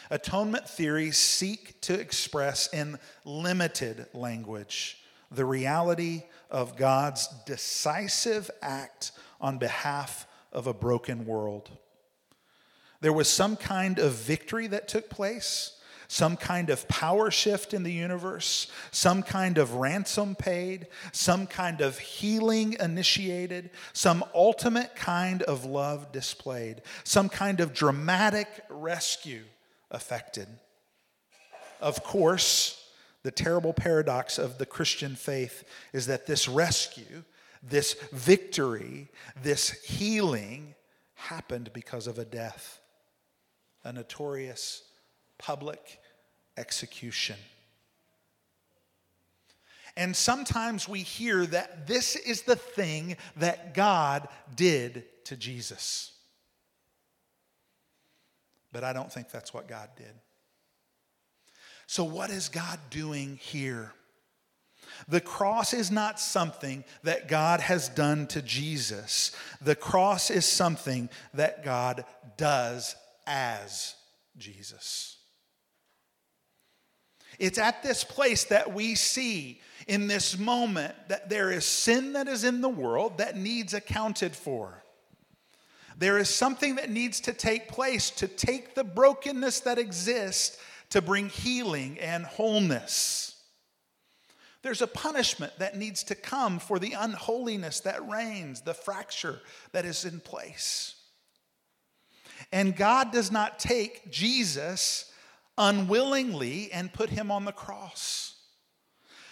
Atonement 0.10 0.70
theories 0.70 1.18
seek 1.18 1.80
to 1.82 2.00
express 2.00 2.72
in 2.74 3.00
limited 3.26 4.08
language 4.14 4.98
the 5.32 5.46
reality 5.46 6.24
of 6.50 6.76
God's 6.76 7.28
decisive 7.46 8.52
act 8.62 9.12
on 9.40 9.58
behalf 9.58 10.28
of 10.52 10.68
a 10.68 10.74
broken 10.74 11.26
world. 11.26 11.70
There 13.00 13.14
was 13.14 13.28
some 13.28 13.56
kind 13.56 13.98
of 13.98 14.12
victory 14.14 14.68
that 14.68 14.88
took 14.88 15.10
place 15.10 15.80
some 16.12 16.36
kind 16.36 16.70
of 16.70 16.86
power 16.90 17.32
shift 17.32 17.74
in 17.74 17.84
the 17.84 17.92
universe, 17.92 18.68
some 18.92 19.24
kind 19.24 19.58
of 19.58 19.76
ransom 19.76 20.36
paid, 20.36 20.88
some 21.14 21.48
kind 21.48 21.80
of 21.80 21.98
healing 22.00 22.76
initiated, 22.82 23.70
some 23.94 24.22
ultimate 24.36 24.94
kind 24.94 25.42
of 25.44 25.64
love 25.64 26.12
displayed, 26.12 26.82
some 27.06 27.30
kind 27.30 27.62
of 27.62 27.74
dramatic 27.74 28.50
rescue 28.70 29.42
effected. 29.94 30.50
Of 31.80 32.04
course, 32.04 32.86
the 33.24 33.32
terrible 33.32 33.72
paradox 33.72 34.38
of 34.38 34.58
the 34.58 34.66
Christian 34.66 35.16
faith 35.16 35.64
is 35.94 36.08
that 36.08 36.28
this 36.28 36.46
rescue, 36.46 37.24
this 37.64 37.94
victory, 38.12 39.08
this 39.42 39.70
healing 39.84 40.76
happened 41.16 41.72
because 41.72 42.06
of 42.06 42.20
a 42.20 42.26
death, 42.26 42.82
a 43.86 43.94
notorious 43.94 44.84
public 45.42 46.00
execution. 46.58 47.38
And 49.98 50.16
sometimes 50.16 50.88
we 50.88 51.00
hear 51.00 51.46
that 51.48 51.88
this 51.88 52.16
is 52.16 52.44
the 52.44 52.56
thing 52.56 53.18
that 53.38 53.74
God 53.74 54.28
did 54.56 55.04
to 55.26 55.36
Jesus. 55.36 56.14
But 58.72 58.84
I 58.84 58.94
don't 58.94 59.12
think 59.12 59.30
that's 59.30 59.54
what 59.54 59.68
God 59.68 59.90
did. 59.98 60.14
So, 61.88 62.06
what 62.06 62.30
is 62.30 62.48
God 62.48 62.80
doing 62.90 63.38
here? 63.42 63.92
The 65.08 65.20
cross 65.20 65.74
is 65.74 65.92
not 65.92 66.20
something 66.20 66.86
that 67.04 67.28
God 67.28 67.60
has 67.60 67.90
done 67.90 68.28
to 68.28 68.42
Jesus. 68.42 69.32
The 69.62 69.76
cross 69.76 70.30
is 70.30 70.46
something 70.46 71.10
that 71.34 71.66
God 71.66 72.06
does 72.38 72.96
as 73.28 73.96
Jesus. 74.38 75.18
It's 77.40 77.58
at 77.58 77.84
this 77.84 78.04
place 78.04 78.46
that 78.46 78.74
we 78.74 78.96
see 78.96 79.62
in 79.88 80.08
this 80.08 80.38
moment 80.38 80.94
that 81.08 81.30
there 81.30 81.52
is 81.52 81.66
sin 81.66 82.14
that 82.14 82.28
is 82.28 82.44
in 82.44 82.62
the 82.62 82.70
world 82.70 83.18
that 83.18 83.36
needs 83.36 83.74
accounted 83.74 84.36
for. 84.36 84.84
There 85.98 86.18
is 86.18 86.30
something 86.30 86.76
that 86.76 86.90
needs 86.90 87.20
to 87.22 87.34
take 87.34 87.68
place 87.68 88.10
to 88.12 88.28
take 88.28 88.76
the 88.76 88.84
brokenness 88.84 89.62
that 89.62 89.78
exists 89.78 90.58
to 90.92 91.02
bring 91.02 91.30
healing 91.30 92.00
and 92.00 92.26
wholeness. 92.26 93.36
There's 94.62 94.82
a 94.82 94.88
punishment 94.88 95.54
that 95.60 95.78
needs 95.78 96.04
to 96.06 96.16
come 96.16 96.60
for 96.60 96.78
the 96.78 96.94
unholiness 96.94 97.80
that 97.82 98.08
reigns, 98.08 98.62
the 98.62 98.74
fracture 98.74 99.40
that 99.72 99.86
is 99.86 100.06
in 100.06 100.20
place. 100.20 100.96
And 102.52 102.76
God 102.76 103.12
does 103.12 103.32
not 103.32 103.60
take 103.60 104.12
Jesus 104.12 105.11
unwillingly 105.58 106.72
and 106.72 106.94
put 106.94 107.10
him 107.10 107.32
on 107.32 107.46
the 107.46 107.52
cross. 107.52 108.36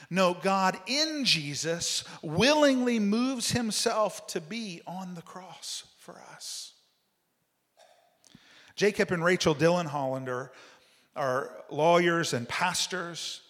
No, 0.09 0.33
God 0.33 0.77
in 0.87 1.23
Jesus 1.23 2.03
willingly 2.23 2.99
moves 2.99 3.51
himself 3.51 4.25
to 4.27 4.41
be 4.41 4.81
on 4.87 5.13
the 5.13 5.21
cross 5.21 5.83
for 5.99 6.19
us. 6.33 6.73
Jacob 8.75 9.11
and 9.11 9.23
Rachel 9.23 9.53
Denhollander 9.53 10.49
are 11.15 11.51
lawyers 11.69 12.33
and 12.33 12.47
pastors. 12.47 13.41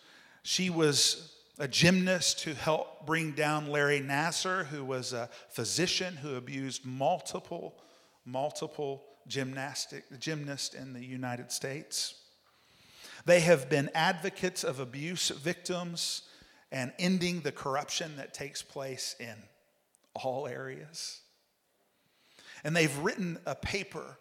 She 0.44 0.70
was 0.70 1.34
a 1.60 1.68
gymnast 1.68 2.42
who 2.42 2.54
helped 2.54 3.06
bring 3.06 3.34
down 3.34 3.68
Larry 3.68 4.02
Nassar, 4.02 4.66
who 4.66 4.84
was 4.84 5.14
a 5.14 5.30
physician 5.50 6.16
who 6.16 6.36
abused 6.36 6.86
multiple, 6.86 7.76
multiple 8.26 9.04
gymnastic 9.28 10.20
gymnasts 10.20 10.74
in 10.74 10.94
the 10.94 11.06
United 11.06 11.52
States. 11.52 12.16
They 13.26 13.42
have 13.42 13.70
been 13.70 13.90
advocates 13.94 14.64
of 14.64 14.80
abuse 14.80 15.30
victims 15.30 16.24
and 16.72 16.94
ending 17.00 17.42
the 17.42 17.52
corruption 17.52 18.18
that 18.18 18.34
takes 18.34 18.62
place 18.62 19.16
in 19.20 19.36
all 20.14 20.48
areas. 20.48 21.22
And 22.64 22.76
they've 22.76 22.98
written 22.98 23.40
a 23.46 23.56
paper 23.56 24.18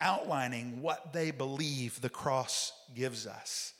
outlining 0.00 0.82
what 0.82 1.12
they 1.12 1.30
believe 1.30 2.00
the 2.00 2.08
cross 2.08 2.72
gives 2.94 3.26
us 3.26 3.74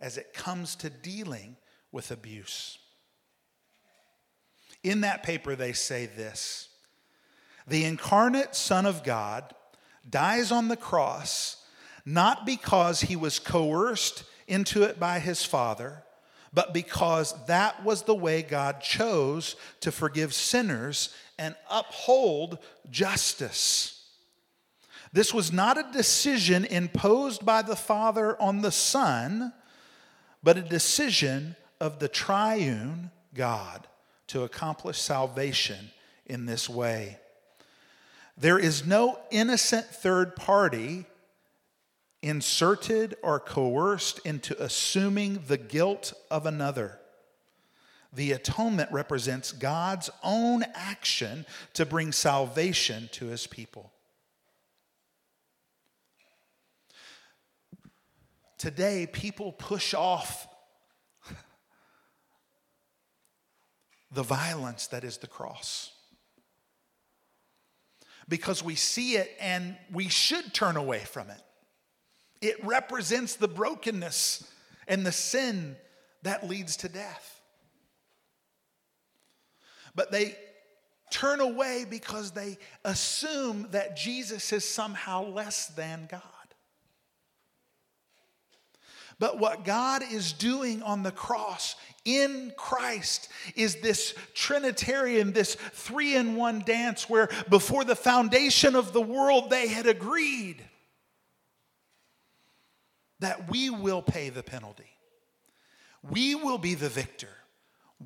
as 0.00 0.16
it 0.16 0.34
comes 0.34 0.74
to 0.76 0.90
dealing 0.90 1.56
with 1.92 2.10
abuse. 2.10 2.78
In 4.82 5.00
that 5.02 5.22
paper, 5.22 5.56
they 5.56 5.72
say 5.72 6.06
this 6.06 6.68
The 7.66 7.84
incarnate 7.84 8.54
Son 8.54 8.86
of 8.86 9.02
God 9.04 9.54
dies 10.08 10.52
on 10.52 10.68
the 10.68 10.76
cross 10.76 11.64
not 12.06 12.46
because 12.46 13.02
he 13.02 13.16
was 13.16 13.40
coerced 13.40 14.22
into 14.46 14.84
it 14.84 14.98
by 15.00 15.18
his 15.18 15.44
Father, 15.44 16.04
but 16.54 16.72
because 16.72 17.34
that 17.46 17.84
was 17.84 18.04
the 18.04 18.14
way 18.14 18.40
God 18.42 18.80
chose 18.80 19.56
to 19.80 19.90
forgive 19.90 20.32
sinners 20.32 21.14
and 21.36 21.56
uphold 21.68 22.58
justice. 22.88 24.04
This 25.12 25.34
was 25.34 25.52
not 25.52 25.78
a 25.78 25.92
decision 25.92 26.64
imposed 26.64 27.44
by 27.44 27.62
the 27.62 27.76
Father 27.76 28.40
on 28.40 28.62
the 28.62 28.70
Son, 28.70 29.52
but 30.42 30.56
a 30.56 30.62
decision 30.62 31.56
of 31.80 31.98
the 31.98 32.08
triune 32.08 33.10
God 33.34 33.86
to 34.28 34.44
accomplish 34.44 35.00
salvation 35.00 35.90
in 36.24 36.46
this 36.46 36.68
way. 36.68 37.18
There 38.38 38.58
is 38.58 38.86
no 38.86 39.18
innocent 39.30 39.86
third 39.86 40.36
party 40.36 41.06
inserted 42.22 43.16
or 43.22 43.38
coerced 43.38 44.18
into 44.24 44.60
assuming 44.62 45.44
the 45.46 45.58
guilt 45.58 46.12
of 46.30 46.46
another. 46.46 46.98
The 48.12 48.32
atonement 48.32 48.90
represents 48.92 49.52
God's 49.52 50.08
own 50.24 50.64
action 50.74 51.44
to 51.74 51.84
bring 51.84 52.12
salvation 52.12 53.08
to 53.12 53.26
his 53.26 53.46
people. 53.46 53.92
Today, 58.58 59.06
people 59.12 59.52
push 59.52 59.92
off 59.92 60.48
the 64.10 64.22
violence 64.22 64.86
that 64.86 65.04
is 65.04 65.18
the 65.18 65.26
cross 65.26 65.92
because 68.28 68.62
we 68.64 68.74
see 68.74 69.16
it 69.16 69.30
and 69.40 69.76
we 69.92 70.08
should 70.08 70.54
turn 70.54 70.76
away 70.76 71.00
from 71.00 71.28
it. 71.28 71.42
It 72.40 72.64
represents 72.64 73.36
the 73.36 73.48
brokenness 73.48 74.50
and 74.86 75.04
the 75.04 75.12
sin 75.12 75.76
that 76.22 76.48
leads 76.48 76.76
to 76.78 76.88
death. 76.88 77.40
But 79.94 80.12
they 80.12 80.36
turn 81.10 81.40
away 81.40 81.86
because 81.88 82.32
they 82.32 82.58
assume 82.84 83.68
that 83.70 83.96
Jesus 83.96 84.52
is 84.52 84.64
somehow 84.64 85.24
less 85.24 85.68
than 85.68 86.06
God. 86.10 86.22
But 89.18 89.38
what 89.38 89.64
God 89.64 90.02
is 90.02 90.34
doing 90.34 90.82
on 90.82 91.02
the 91.02 91.10
cross 91.10 91.74
in 92.04 92.52
Christ 92.56 93.30
is 93.54 93.76
this 93.76 94.14
Trinitarian, 94.34 95.32
this 95.32 95.54
three 95.54 96.16
in 96.16 96.36
one 96.36 96.60
dance 96.60 97.08
where 97.08 97.30
before 97.48 97.84
the 97.84 97.96
foundation 97.96 98.74
of 98.74 98.92
the 98.92 99.00
world 99.00 99.48
they 99.48 99.68
had 99.68 99.86
agreed 99.86 100.62
that 103.20 103.50
we 103.50 103.70
will 103.70 104.02
pay 104.02 104.28
the 104.28 104.42
penalty. 104.42 104.90
We 106.02 106.34
will 106.34 106.58
be 106.58 106.74
the 106.74 106.88
victor. 106.88 107.28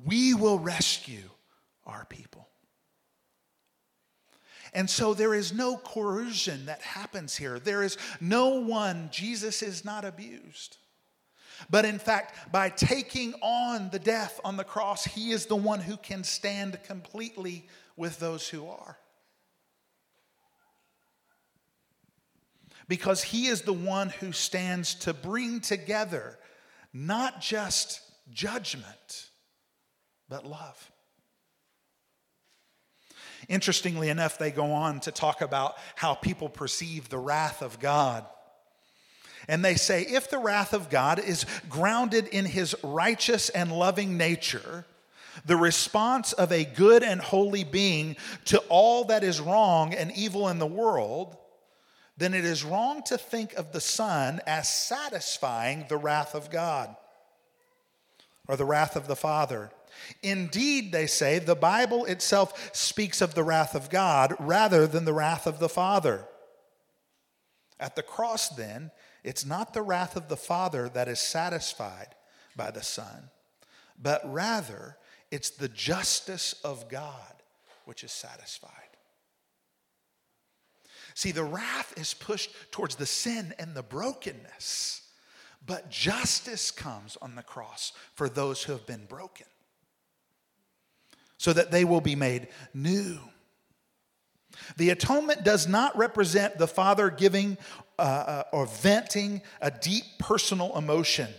We 0.05 0.33
will 0.33 0.59
rescue 0.59 1.29
our 1.85 2.05
people. 2.05 2.47
And 4.73 4.89
so 4.89 5.13
there 5.13 5.33
is 5.33 5.53
no 5.53 5.75
coercion 5.75 6.67
that 6.67 6.81
happens 6.81 7.35
here. 7.35 7.59
There 7.59 7.83
is 7.83 7.97
no 8.21 8.59
one, 8.61 9.09
Jesus 9.11 9.61
is 9.61 9.83
not 9.83 10.05
abused. 10.05 10.77
But 11.69 11.85
in 11.85 11.99
fact, 11.99 12.51
by 12.51 12.69
taking 12.69 13.33
on 13.41 13.89
the 13.89 13.99
death 13.99 14.39
on 14.43 14.57
the 14.57 14.63
cross, 14.63 15.03
he 15.03 15.31
is 15.31 15.45
the 15.45 15.55
one 15.55 15.79
who 15.79 15.97
can 15.97 16.23
stand 16.23 16.81
completely 16.83 17.67
with 17.97 18.19
those 18.19 18.47
who 18.47 18.67
are. 18.67 18.97
Because 22.91 23.23
he 23.23 23.47
is 23.47 23.61
the 23.61 23.71
one 23.71 24.09
who 24.09 24.33
stands 24.33 24.95
to 24.95 25.13
bring 25.13 25.61
together 25.61 26.37
not 26.91 27.39
just 27.39 28.01
judgment, 28.33 29.29
but 30.27 30.45
love. 30.45 30.91
Interestingly 33.47 34.09
enough, 34.09 34.37
they 34.37 34.51
go 34.51 34.73
on 34.73 34.99
to 34.99 35.11
talk 35.13 35.39
about 35.39 35.75
how 35.95 36.15
people 36.15 36.49
perceive 36.49 37.07
the 37.07 37.17
wrath 37.17 37.61
of 37.61 37.79
God. 37.79 38.25
And 39.47 39.63
they 39.63 39.75
say 39.75 40.01
if 40.01 40.29
the 40.29 40.39
wrath 40.39 40.73
of 40.73 40.89
God 40.89 41.17
is 41.17 41.45
grounded 41.69 42.27
in 42.27 42.43
his 42.43 42.75
righteous 42.83 43.47
and 43.47 43.71
loving 43.71 44.17
nature, 44.17 44.83
the 45.45 45.55
response 45.55 46.33
of 46.33 46.51
a 46.51 46.65
good 46.65 47.03
and 47.03 47.21
holy 47.21 47.63
being 47.63 48.17
to 48.47 48.57
all 48.67 49.05
that 49.05 49.23
is 49.23 49.39
wrong 49.39 49.93
and 49.93 50.11
evil 50.11 50.49
in 50.49 50.59
the 50.59 50.67
world, 50.67 51.37
then 52.21 52.33
it 52.33 52.45
is 52.45 52.63
wrong 52.63 53.01
to 53.03 53.17
think 53.17 53.53
of 53.53 53.71
the 53.71 53.81
Son 53.81 54.39
as 54.45 54.69
satisfying 54.69 55.85
the 55.87 55.97
wrath 55.97 56.35
of 56.35 56.49
God 56.49 56.95
or 58.47 58.55
the 58.55 58.65
wrath 58.65 58.95
of 58.95 59.07
the 59.07 59.15
Father. 59.15 59.71
Indeed, 60.21 60.91
they 60.91 61.07
say, 61.07 61.39
the 61.39 61.55
Bible 61.55 62.05
itself 62.05 62.75
speaks 62.75 63.21
of 63.21 63.33
the 63.33 63.43
wrath 63.43 63.75
of 63.75 63.89
God 63.89 64.35
rather 64.39 64.87
than 64.87 65.05
the 65.05 65.13
wrath 65.13 65.47
of 65.47 65.59
the 65.59 65.69
Father. 65.69 66.25
At 67.79 67.95
the 67.95 68.03
cross, 68.03 68.49
then, 68.49 68.91
it's 69.23 69.45
not 69.45 69.73
the 69.73 69.81
wrath 69.81 70.15
of 70.15 70.27
the 70.27 70.37
Father 70.37 70.89
that 70.89 71.07
is 71.07 71.19
satisfied 71.19 72.15
by 72.55 72.71
the 72.71 72.83
Son, 72.83 73.29
but 74.01 74.21
rather 74.31 74.97
it's 75.31 75.49
the 75.49 75.69
justice 75.69 76.53
of 76.63 76.89
God 76.89 77.33
which 77.85 78.03
is 78.03 78.11
satisfied. 78.11 78.80
See, 81.13 81.31
the 81.31 81.43
wrath 81.43 81.93
is 81.97 82.13
pushed 82.13 82.51
towards 82.71 82.95
the 82.95 83.05
sin 83.05 83.53
and 83.59 83.75
the 83.75 83.83
brokenness, 83.83 85.01
but 85.65 85.89
justice 85.89 86.71
comes 86.71 87.17
on 87.21 87.35
the 87.35 87.43
cross 87.43 87.93
for 88.15 88.29
those 88.29 88.63
who 88.63 88.71
have 88.71 88.85
been 88.85 89.05
broken 89.05 89.47
so 91.37 91.53
that 91.53 91.71
they 91.71 91.85
will 91.85 92.01
be 92.01 92.15
made 92.15 92.47
new. 92.73 93.17
The 94.77 94.91
atonement 94.91 95.43
does 95.43 95.67
not 95.67 95.97
represent 95.97 96.57
the 96.57 96.67
Father 96.67 97.09
giving 97.09 97.57
uh, 97.97 98.01
uh, 98.01 98.43
or 98.51 98.65
venting 98.65 99.41
a 99.61 99.71
deep 99.71 100.03
personal 100.19 100.77
emotion. 100.77 101.29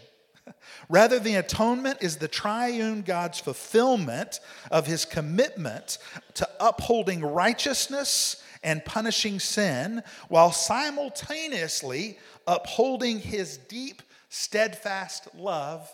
Rather, 0.88 1.18
the 1.18 1.36
atonement 1.36 1.98
is 2.00 2.16
the 2.16 2.28
triune 2.28 3.02
God's 3.02 3.40
fulfillment 3.40 4.40
of 4.70 4.86
his 4.86 5.04
commitment 5.04 5.98
to 6.34 6.48
upholding 6.60 7.22
righteousness 7.24 8.42
and 8.62 8.84
punishing 8.84 9.40
sin 9.40 10.02
while 10.28 10.52
simultaneously 10.52 12.18
upholding 12.46 13.18
his 13.18 13.56
deep, 13.56 14.02
steadfast 14.28 15.28
love 15.34 15.90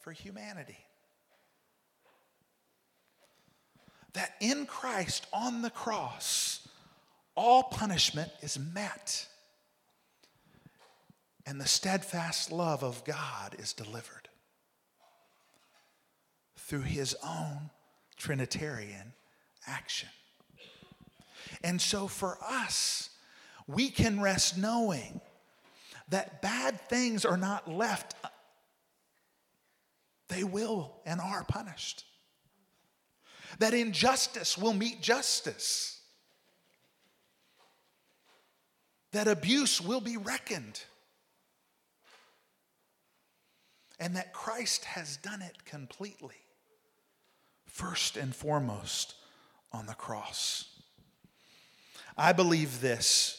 for 0.00 0.12
humanity. 0.12 0.78
That 4.14 4.34
in 4.40 4.66
Christ 4.66 5.26
on 5.32 5.62
the 5.62 5.70
cross, 5.70 6.66
all 7.34 7.64
punishment 7.64 8.30
is 8.42 8.58
met 8.58 9.26
and 11.48 11.58
the 11.58 11.66
steadfast 11.66 12.52
love 12.52 12.84
of 12.84 13.02
God 13.04 13.56
is 13.58 13.72
delivered 13.72 14.28
through 16.58 16.82
his 16.82 17.16
own 17.24 17.70
Trinitarian 18.18 19.14
action. 19.66 20.10
And 21.64 21.80
so 21.80 22.06
for 22.06 22.36
us, 22.46 23.08
we 23.66 23.88
can 23.88 24.20
rest 24.20 24.58
knowing 24.58 25.22
that 26.10 26.42
bad 26.42 26.82
things 26.82 27.24
are 27.24 27.38
not 27.38 27.66
left, 27.66 28.14
they 30.28 30.44
will 30.44 31.00
and 31.06 31.18
are 31.18 31.44
punished. 31.44 32.04
That 33.58 33.72
injustice 33.72 34.58
will 34.58 34.74
meet 34.74 35.00
justice. 35.00 35.98
That 39.12 39.28
abuse 39.28 39.80
will 39.80 40.02
be 40.02 40.18
reckoned 40.18 40.82
and 43.98 44.16
that 44.16 44.32
Christ 44.32 44.84
has 44.84 45.16
done 45.16 45.42
it 45.42 45.64
completely, 45.64 46.36
first 47.66 48.16
and 48.16 48.34
foremost 48.34 49.14
on 49.72 49.86
the 49.86 49.94
cross. 49.94 50.80
I 52.16 52.32
believe 52.32 52.80
this 52.80 53.38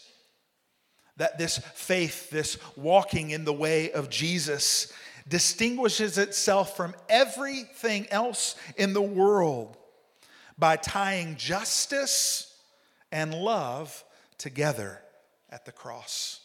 that 1.19 1.37
this 1.37 1.57
faith, 1.57 2.29
this 2.29 2.57
walking 2.77 3.31
in 3.31 3.43
the 3.43 3.51
way 3.51 3.91
of 3.91 4.09
Jesus, 4.09 4.91
distinguishes 5.27 6.17
itself 6.17 6.77
from 6.77 6.95
everything 7.09 8.07
else 8.09 8.55
in 8.77 8.93
the 8.93 9.01
world 9.01 9.75
by 10.57 10.77
tying 10.77 11.35
justice 11.35 12.57
and 13.11 13.33
love 13.33 14.05
together 14.37 15.01
at 15.49 15.65
the 15.65 15.73
cross. 15.73 16.39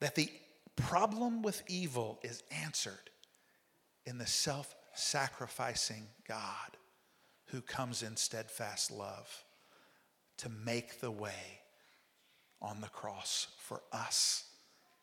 That 0.00 0.16
the 0.16 0.28
problem 0.76 1.42
with 1.42 1.62
evil 1.66 2.18
is 2.22 2.42
answered 2.50 3.10
in 4.04 4.18
the 4.18 4.26
self 4.26 4.74
sacrificing 4.94 6.06
God 6.26 6.76
who 7.46 7.60
comes 7.60 8.02
in 8.02 8.16
steadfast 8.16 8.90
love 8.90 9.44
to 10.38 10.48
make 10.48 11.00
the 11.00 11.10
way 11.10 11.60
on 12.60 12.80
the 12.80 12.88
cross 12.88 13.48
for 13.58 13.82
us 13.92 14.44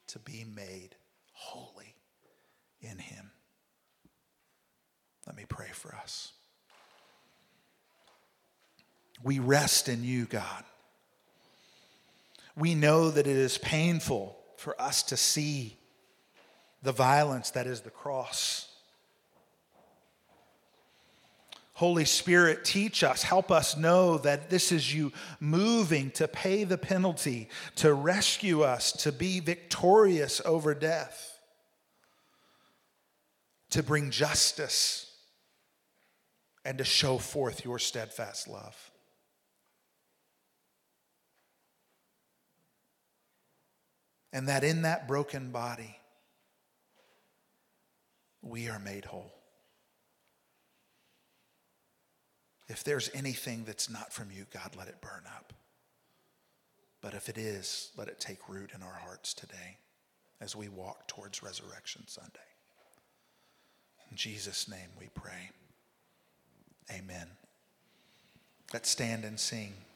to 0.07 0.19
be 0.19 0.45
made 0.55 0.95
holy 1.31 1.95
in 2.81 2.97
Him. 2.97 3.31
Let 5.25 5.35
me 5.35 5.45
pray 5.47 5.69
for 5.71 5.95
us. 5.95 6.33
We 9.23 9.39
rest 9.39 9.87
in 9.87 10.03
you, 10.03 10.25
God. 10.25 10.63
We 12.55 12.75
know 12.75 13.09
that 13.09 13.25
it 13.25 13.37
is 13.37 13.57
painful 13.57 14.37
for 14.63 14.81
us 14.81 15.03
to 15.03 15.17
see 15.17 15.77
the 16.83 16.93
violence 16.93 17.51
that 17.51 17.67
is 17.67 17.81
the 17.81 17.89
cross. 17.89 18.69
Holy 21.73 22.05
Spirit, 22.05 22.63
teach 22.63 23.03
us, 23.03 23.23
help 23.23 23.51
us 23.51 23.75
know 23.75 24.17
that 24.19 24.49
this 24.49 24.71
is 24.71 24.93
you 24.93 25.11
moving 25.41 26.11
to 26.11 26.29
pay 26.29 26.63
the 26.63 26.77
penalty, 26.77 27.49
to 27.75 27.93
rescue 27.93 28.61
us, 28.61 28.93
to 28.93 29.11
be 29.11 29.41
victorious 29.41 30.41
over 30.45 30.73
death, 30.73 31.39
to 33.71 33.83
bring 33.83 34.11
justice, 34.11 35.13
and 36.63 36.77
to 36.77 36.85
show 36.85 37.17
forth 37.17 37.65
your 37.65 37.79
steadfast 37.79 38.47
love. 38.47 38.92
And 44.33 44.49
that 44.49 44.63
in 44.63 44.81
that 44.81 45.07
broken 45.07 45.51
body, 45.51 45.95
we 48.41 48.67
are 48.67 48.79
made 48.79 49.05
whole. 49.05 49.31
If 52.67 52.83
there's 52.83 53.11
anything 53.13 53.63
that's 53.65 53.89
not 53.89 54.11
from 54.11 54.29
you, 54.31 54.45
God, 54.51 54.75
let 54.75 54.87
it 54.87 54.99
burn 55.01 55.23
up. 55.27 55.53
But 57.01 57.13
if 57.13 57.29
it 57.29 57.37
is, 57.37 57.91
let 57.95 58.07
it 58.07 58.19
take 58.19 58.49
root 58.49 58.71
in 58.73 58.81
our 58.81 58.99
hearts 59.05 59.33
today 59.33 59.77
as 60.41 60.55
we 60.55 60.67
walk 60.67 61.07
towards 61.07 61.43
Resurrection 61.43 62.07
Sunday. 62.07 62.39
In 64.09 64.17
Jesus' 64.17 64.67
name 64.67 64.89
we 64.99 65.09
pray. 65.13 65.51
Amen. 66.91 67.27
Let's 68.73 68.89
stand 68.89 69.25
and 69.25 69.39
sing. 69.39 69.73